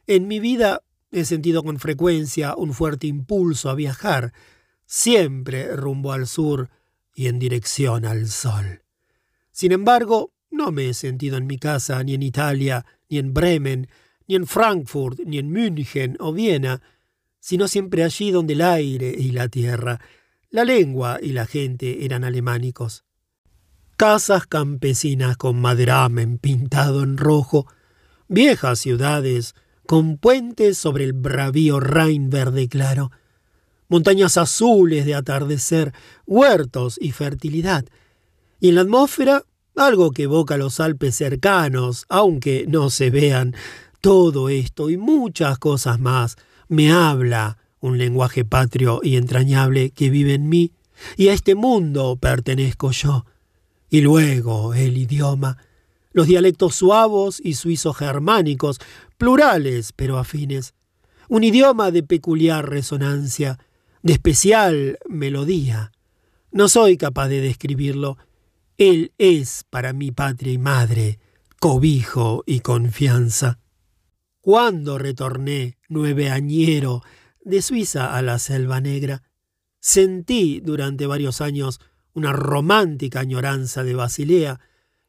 En 0.07 0.27
mi 0.27 0.39
vida 0.39 0.81
he 1.11 1.25
sentido 1.25 1.63
con 1.63 1.79
frecuencia 1.79 2.55
un 2.55 2.73
fuerte 2.73 3.07
impulso 3.07 3.69
a 3.69 3.75
viajar, 3.75 4.33
siempre 4.85 5.75
rumbo 5.75 6.11
al 6.11 6.27
sur 6.27 6.69
y 7.13 7.27
en 7.27 7.39
dirección 7.39 8.05
al 8.05 8.27
sol. 8.27 8.83
Sin 9.51 9.71
embargo, 9.71 10.33
no 10.51 10.71
me 10.71 10.89
he 10.89 10.93
sentido 10.93 11.37
en 11.37 11.47
mi 11.47 11.57
casa 11.57 12.03
ni 12.03 12.13
en 12.13 12.23
Italia, 12.23 12.85
ni 13.09 13.17
en 13.17 13.33
Bremen, 13.33 13.87
ni 14.27 14.35
en 14.35 14.47
Frankfurt, 14.47 15.19
ni 15.25 15.37
en 15.37 15.51
München 15.51 16.17
o 16.19 16.33
Viena, 16.33 16.81
sino 17.39 17.67
siempre 17.67 18.03
allí 18.03 18.31
donde 18.31 18.53
el 18.53 18.61
aire 18.61 19.13
y 19.17 19.31
la 19.31 19.47
tierra, 19.47 19.99
la 20.49 20.65
lengua 20.65 21.19
y 21.21 21.31
la 21.33 21.45
gente 21.45 22.05
eran 22.05 22.23
alemánicos. 22.23 23.05
Casas 23.97 24.47
campesinas 24.47 25.37
con 25.37 25.61
maderamen 25.61 26.37
pintado 26.37 27.03
en 27.03 27.17
rojo, 27.17 27.67
viejas 28.27 28.79
ciudades 28.79 29.55
con 29.85 30.17
puentes 30.17 30.77
sobre 30.77 31.03
el 31.03 31.13
bravío 31.13 31.79
Rhin 31.79 32.29
verde 32.29 32.67
claro, 32.67 33.11
montañas 33.87 34.37
azules 34.37 35.05
de 35.05 35.15
atardecer, 35.15 35.93
huertos 36.25 36.97
y 36.99 37.11
fertilidad, 37.11 37.85
y 38.59 38.69
en 38.69 38.75
la 38.75 38.81
atmósfera 38.81 39.43
algo 39.75 40.11
que 40.11 40.23
evoca 40.23 40.57
los 40.57 40.79
Alpes 40.79 41.15
cercanos, 41.15 42.05
aunque 42.09 42.65
no 42.67 42.89
se 42.89 43.09
vean, 43.09 43.55
todo 44.01 44.49
esto 44.49 44.89
y 44.89 44.97
muchas 44.97 45.57
cosas 45.57 45.99
más, 45.99 46.37
me 46.67 46.91
habla 46.91 47.57
un 47.79 47.97
lenguaje 47.97 48.45
patrio 48.45 49.01
y 49.03 49.17
entrañable 49.17 49.91
que 49.91 50.09
vive 50.09 50.33
en 50.33 50.49
mí, 50.49 50.71
y 51.17 51.27
a 51.27 51.33
este 51.33 51.55
mundo 51.55 52.15
pertenezco 52.15 52.91
yo. 52.91 53.25
Y 53.89 54.01
luego 54.01 54.73
el 54.73 54.97
idioma, 54.97 55.57
los 56.15 56.27
dialectos 56.27 56.75
suavos 56.75 57.41
y 57.43 57.55
suizos 57.55 57.97
germánicos, 57.97 58.79
plurales 59.17 59.91
pero 59.91 60.17
afines, 60.17 60.73
un 61.27 61.43
idioma 61.43 61.91
de 61.91 62.03
peculiar 62.03 62.69
resonancia, 62.69 63.59
de 64.01 64.13
especial 64.13 64.97
melodía. 65.09 65.91
No 66.51 66.69
soy 66.69 66.95
capaz 66.95 67.27
de 67.27 67.41
describirlo. 67.41 68.17
Él 68.77 69.11
es 69.17 69.65
para 69.69 69.91
mi 69.91 70.11
patria 70.11 70.53
y 70.53 70.57
madre, 70.57 71.19
cobijo 71.59 72.43
y 72.45 72.61
confianza. 72.61 73.59
Cuando 74.39 74.97
retorné, 74.97 75.77
nueveañero, 75.89 77.01
de 77.43 77.61
Suiza 77.61 78.15
a 78.15 78.21
la 78.21 78.39
Selva 78.39 78.79
Negra, 78.79 79.21
sentí 79.81 80.61
durante 80.61 81.07
varios 81.07 81.41
años 81.41 81.81
una 82.13 82.31
romántica 82.31 83.19
añoranza 83.19 83.83
de 83.83 83.95
Basilea, 83.95 84.61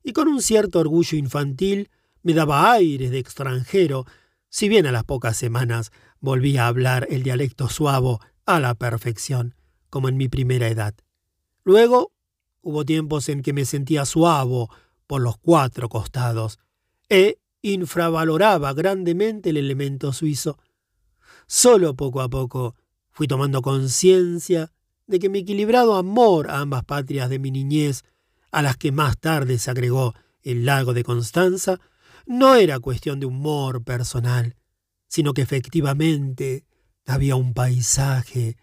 y 0.07 0.13
con 0.13 0.29
un 0.29 0.41
cierto 0.41 0.79
orgullo 0.79 1.19
infantil 1.19 1.91
me 2.23 2.33
daba 2.33 2.71
aires 2.71 3.11
de 3.11 3.19
extranjero, 3.19 4.07
si 4.49 4.69
bien 4.69 4.87
a 4.87 4.93
las 4.93 5.03
pocas 5.03 5.37
semanas 5.37 5.91
volví 6.21 6.57
a 6.59 6.69
hablar 6.69 7.09
el 7.11 7.25
dialecto 7.25 7.69
suavo 7.69 8.21
a 8.45 8.61
la 8.61 8.77
perfección, 8.77 9.57
como 9.91 10.09
en 10.09 10.17
mi 10.17 10.29
primera 10.29 10.69
edad. 10.69 10.95
Luego 11.65 12.13
hubo 12.63 12.85
tiempos 12.85 13.29
en 13.29 13.43
que 13.43 13.53
me 13.53 13.65
sentía 13.65 14.05
suavo 14.05 14.71
por 15.09 15.23
los 15.23 15.39
cuatro 15.39 15.89
costados, 15.89 16.61
e 17.09 17.41
infravaloraba 17.63 18.75
grandemente 18.75 19.51
el 19.51 19.57
elemento 19.57 20.13
suizo. 20.13 20.57
Solo 21.49 21.97
poco 21.97 22.21
a 22.21 22.29
poco 22.29 22.77
fui 23.11 23.27
tomando 23.27 23.61
conciencia 23.61 24.71
de 25.09 25.19
que 25.19 25.29
mi 25.29 25.41
equilibrado 25.41 25.97
amor 25.97 26.49
a 26.49 26.61
ambas 26.61 26.85
patrias 26.85 27.29
de 27.29 27.41
mi 27.41 27.51
niñez, 27.51 28.05
a 28.57 28.63
las 28.63 28.79
que 28.79 28.91
más 28.91 29.19
tarde 29.19 29.59
se 29.59 29.71
agregó 29.71 30.15
el 30.41 30.65
lago 30.65 30.95
de 30.95 31.05
Constanza, 31.05 31.79
no 32.25 32.55
era 32.55 32.81
cuestión 32.81 33.21
de 33.21 33.27
humor 33.27 33.85
personal, 33.85 34.57
sino 35.09 35.35
que 35.35 35.43
efectivamente 35.43 36.65
había 37.05 37.37
un 37.37 37.53
paisaje, 37.53 38.57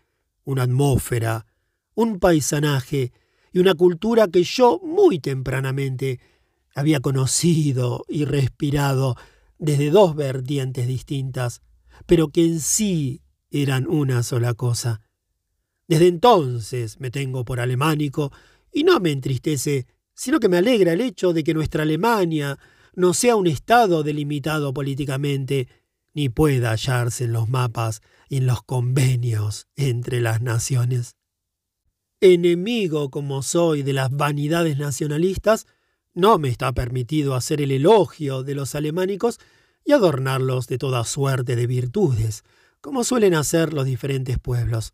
una 0.45 0.63
atmósfera, 0.63 1.45
un 1.93 2.19
paisanaje 2.19 3.11
y 3.51 3.59
una 3.59 3.75
cultura 3.75 4.27
que 4.27 4.43
yo 4.43 4.79
muy 4.83 5.19
tempranamente 5.19 6.19
había 6.73 6.99
conocido 6.99 8.03
y 8.09 8.25
respirado 8.25 9.15
desde 9.59 9.91
dos 9.91 10.15
vertientes 10.15 10.87
distintas, 10.87 11.61
pero 12.07 12.29
que 12.29 12.43
en 12.43 12.61
sí 12.61 13.21
eran 13.51 13.85
una 13.85 14.23
sola 14.23 14.55
cosa. 14.55 15.01
Desde 15.87 16.07
entonces 16.07 16.99
me 16.99 17.11
tengo 17.11 17.45
por 17.45 17.59
alemánico 17.59 18.31
y 18.73 18.83
no 18.83 18.99
me 18.99 19.11
entristece, 19.11 19.87
sino 20.13 20.39
que 20.39 20.49
me 20.49 20.57
alegra 20.57 20.93
el 20.93 21.01
hecho 21.01 21.31
de 21.31 21.43
que 21.43 21.53
nuestra 21.53 21.83
Alemania 21.83 22.57
no 22.95 23.13
sea 23.13 23.35
un 23.35 23.47
Estado 23.47 24.03
delimitado 24.03 24.73
políticamente, 24.73 25.67
ni 26.13 26.29
pueda 26.29 26.71
hallarse 26.71 27.25
en 27.25 27.33
los 27.33 27.49
mapas 27.49 28.01
y 28.29 28.37
en 28.37 28.47
los 28.47 28.63
convenios 28.63 29.67
entre 29.75 30.21
las 30.21 30.41
naciones. 30.41 31.15
Enemigo 32.21 33.09
como 33.09 33.43
soy 33.43 33.83
de 33.83 33.93
las 33.93 34.11
vanidades 34.11 34.77
nacionalistas, 34.77 35.67
no 36.13 36.37
me 36.37 36.49
está 36.49 36.71
permitido 36.71 37.35
hacer 37.35 37.61
el 37.61 37.71
elogio 37.71 38.43
de 38.43 38.55
los 38.55 38.75
alemánicos 38.75 39.39
y 39.83 39.91
adornarlos 39.91 40.67
de 40.67 40.77
toda 40.77 41.03
suerte 41.03 41.55
de 41.55 41.67
virtudes, 41.67 42.43
como 42.79 43.03
suelen 43.03 43.33
hacer 43.33 43.73
los 43.73 43.85
diferentes 43.85 44.37
pueblos. 44.39 44.93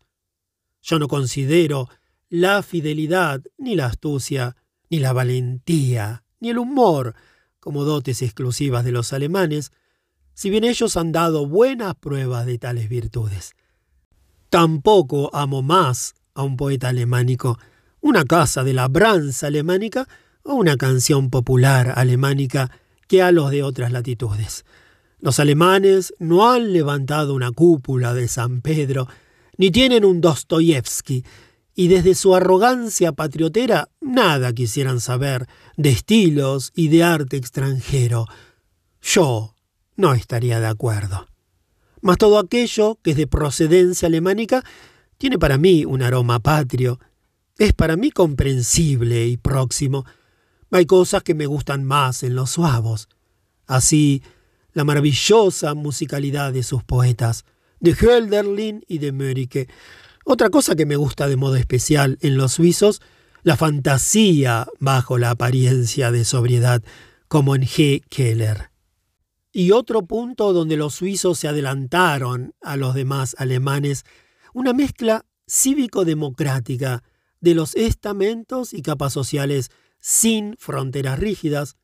Yo 0.82 0.98
no 0.98 1.08
considero 1.08 1.88
la 2.30 2.62
fidelidad, 2.62 3.42
ni 3.58 3.74
la 3.74 3.86
astucia, 3.86 4.56
ni 4.88 5.00
la 5.00 5.12
valentía, 5.12 6.24
ni 6.38 6.50
el 6.50 6.58
humor 6.58 7.14
como 7.58 7.84
dotes 7.84 8.22
exclusivas 8.22 8.84
de 8.84 8.92
los 8.92 9.12
alemanes, 9.12 9.72
si 10.32 10.48
bien 10.48 10.64
ellos 10.64 10.96
han 10.96 11.12
dado 11.12 11.46
buenas 11.46 11.94
pruebas 11.96 12.46
de 12.46 12.56
tales 12.56 12.88
virtudes. 12.88 13.54
Tampoco 14.48 15.30
amo 15.34 15.60
más 15.60 16.14
a 16.34 16.42
un 16.42 16.56
poeta 16.56 16.88
alemánico, 16.88 17.58
una 18.00 18.24
casa 18.24 18.64
de 18.64 18.72
labranza 18.72 19.48
alemánica 19.48 20.08
o 20.42 20.54
una 20.54 20.76
canción 20.76 21.28
popular 21.28 21.92
alemánica 21.96 22.70
que 23.06 23.22
a 23.22 23.32
los 23.32 23.50
de 23.50 23.62
otras 23.62 23.92
latitudes. 23.92 24.64
Los 25.18 25.38
alemanes 25.38 26.14
no 26.18 26.50
han 26.50 26.72
levantado 26.72 27.34
una 27.34 27.50
cúpula 27.50 28.14
de 28.14 28.26
San 28.28 28.62
Pedro, 28.62 29.06
ni 29.58 29.70
tienen 29.70 30.04
un 30.06 30.22
Dostoyevsky, 30.22 31.24
y 31.74 31.88
desde 31.88 32.14
su 32.14 32.34
arrogancia 32.34 33.12
patriotera 33.12 33.88
nada 34.00 34.52
quisieran 34.52 35.00
saber 35.00 35.46
de 35.76 35.90
estilos 35.90 36.72
y 36.74 36.88
de 36.88 37.04
arte 37.04 37.36
extranjero. 37.36 38.26
Yo 39.02 39.54
no 39.96 40.14
estaría 40.14 40.60
de 40.60 40.66
acuerdo. 40.66 41.26
Mas 42.00 42.18
todo 42.18 42.38
aquello 42.38 42.98
que 43.02 43.12
es 43.12 43.16
de 43.16 43.26
procedencia 43.26 44.06
alemánica 44.06 44.64
tiene 45.18 45.38
para 45.38 45.58
mí 45.58 45.84
un 45.84 46.02
aroma 46.02 46.40
patrio, 46.40 46.98
es 47.58 47.74
para 47.74 47.96
mí 47.96 48.10
comprensible 48.10 49.26
y 49.26 49.36
próximo. 49.36 50.06
Hay 50.70 50.86
cosas 50.86 51.22
que 51.22 51.34
me 51.34 51.46
gustan 51.46 51.84
más 51.84 52.22
en 52.22 52.34
los 52.34 52.50
suavos. 52.50 53.08
Así, 53.66 54.22
la 54.72 54.84
maravillosa 54.84 55.74
musicalidad 55.74 56.52
de 56.52 56.62
sus 56.62 56.82
poetas, 56.84 57.44
de 57.80 57.92
Hölderlin 57.92 58.82
y 58.88 58.98
de 58.98 59.12
Mörike. 59.12 59.68
Otra 60.24 60.50
cosa 60.50 60.76
que 60.76 60.86
me 60.86 60.96
gusta 60.96 61.28
de 61.28 61.36
modo 61.36 61.56
especial 61.56 62.18
en 62.20 62.36
los 62.36 62.52
suizos, 62.52 63.00
la 63.42 63.56
fantasía 63.56 64.66
bajo 64.78 65.18
la 65.18 65.30
apariencia 65.30 66.12
de 66.12 66.24
sobriedad, 66.24 66.82
como 67.28 67.54
en 67.54 67.62
G. 67.62 68.02
Keller. 68.08 68.70
Y 69.52 69.72
otro 69.72 70.02
punto 70.06 70.52
donde 70.52 70.76
los 70.76 70.94
suizos 70.94 71.38
se 71.38 71.48
adelantaron 71.48 72.54
a 72.60 72.76
los 72.76 72.94
demás 72.94 73.34
alemanes, 73.38 74.04
una 74.52 74.72
mezcla 74.72 75.24
cívico-democrática 75.46 77.02
de 77.40 77.54
los 77.54 77.74
estamentos 77.74 78.74
y 78.74 78.82
capas 78.82 79.12
sociales 79.12 79.70
sin 79.98 80.56
fronteras 80.58 81.18
rígidas, 81.18 81.76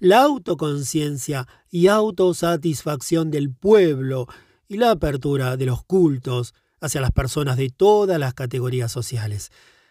la 0.00 0.22
autoconciencia 0.22 1.46
y 1.70 1.86
autosatisfacción 1.86 3.30
del 3.30 3.54
pueblo 3.54 4.26
y 4.68 4.78
la 4.78 4.90
apertura 4.90 5.56
de 5.56 5.66
los 5.66 5.84
cultos 5.84 6.54
hacia 6.80 7.00
las 7.00 7.12
personas 7.12 7.56
de 7.56 7.70
todas 7.70 8.18
las 8.18 8.34
categorías 8.34 8.92
sociales. 8.92 9.50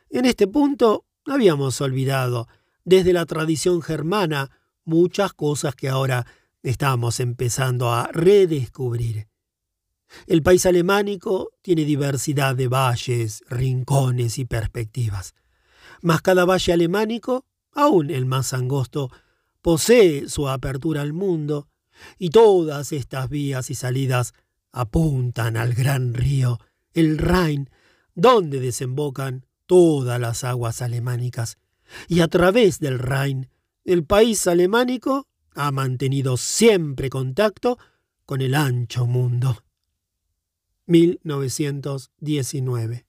En 0.10 0.26
este 0.26 0.48
punto 0.48 1.06
habíamos 1.26 1.82
olvidado, 1.82 2.48
desde 2.84 3.14
la 3.14 3.26
tradición 3.26 3.82
germana, 3.82 4.52
muchas 4.84 5.34
cosas 5.34 5.76
que 5.76 5.90
ahora 5.90 6.26
estamos 6.62 7.20
empezando 7.20 7.92
a 7.92 8.08
redescubrir. 8.12 9.28
El 10.28 10.44
país 10.44 10.66
alemánico 10.66 11.52
tiene 11.62 11.84
diversidad 11.84 12.56
de 12.56 12.68
valles, 12.68 13.44
rincones 13.50 14.38
y 14.38 14.46
perspectivas. 14.46 15.34
Mas 16.02 16.22
cada 16.22 16.46
valle 16.46 16.74
alemánico, 16.74 17.46
aun 17.72 18.12
el 18.12 18.26
más 18.26 18.54
angosto, 18.54 19.12
posee 19.62 20.30
su 20.30 20.48
apertura 20.48 21.02
al 21.02 21.14
mundo, 21.14 21.68
y 22.20 22.30
todas 22.30 22.92
estas 22.92 23.30
vías 23.30 23.70
y 23.70 23.76
salidas 23.76 24.34
apuntan 24.72 25.58
al 25.58 25.74
gran 25.74 26.14
río, 26.14 26.60
el 26.96 27.20
Rhin, 27.20 27.70
donde 28.16 28.60
desembocan 28.60 29.46
todas 29.68 30.20
las 30.20 30.44
aguas 30.44 30.82
alemánicas. 30.82 31.60
Y 32.08 32.22
a 32.22 32.28
través 32.28 32.80
del 32.80 32.98
Rhin, 32.98 33.52
el 33.84 34.04
país 34.04 34.48
alemánico 34.48 35.28
ha 35.54 35.72
mantenido 35.72 36.38
siempre 36.38 37.12
contacto 37.12 37.78
con 38.26 38.42
el 38.42 38.56
ancho 38.56 39.06
mundo. 39.06 39.64
1919 40.88 43.05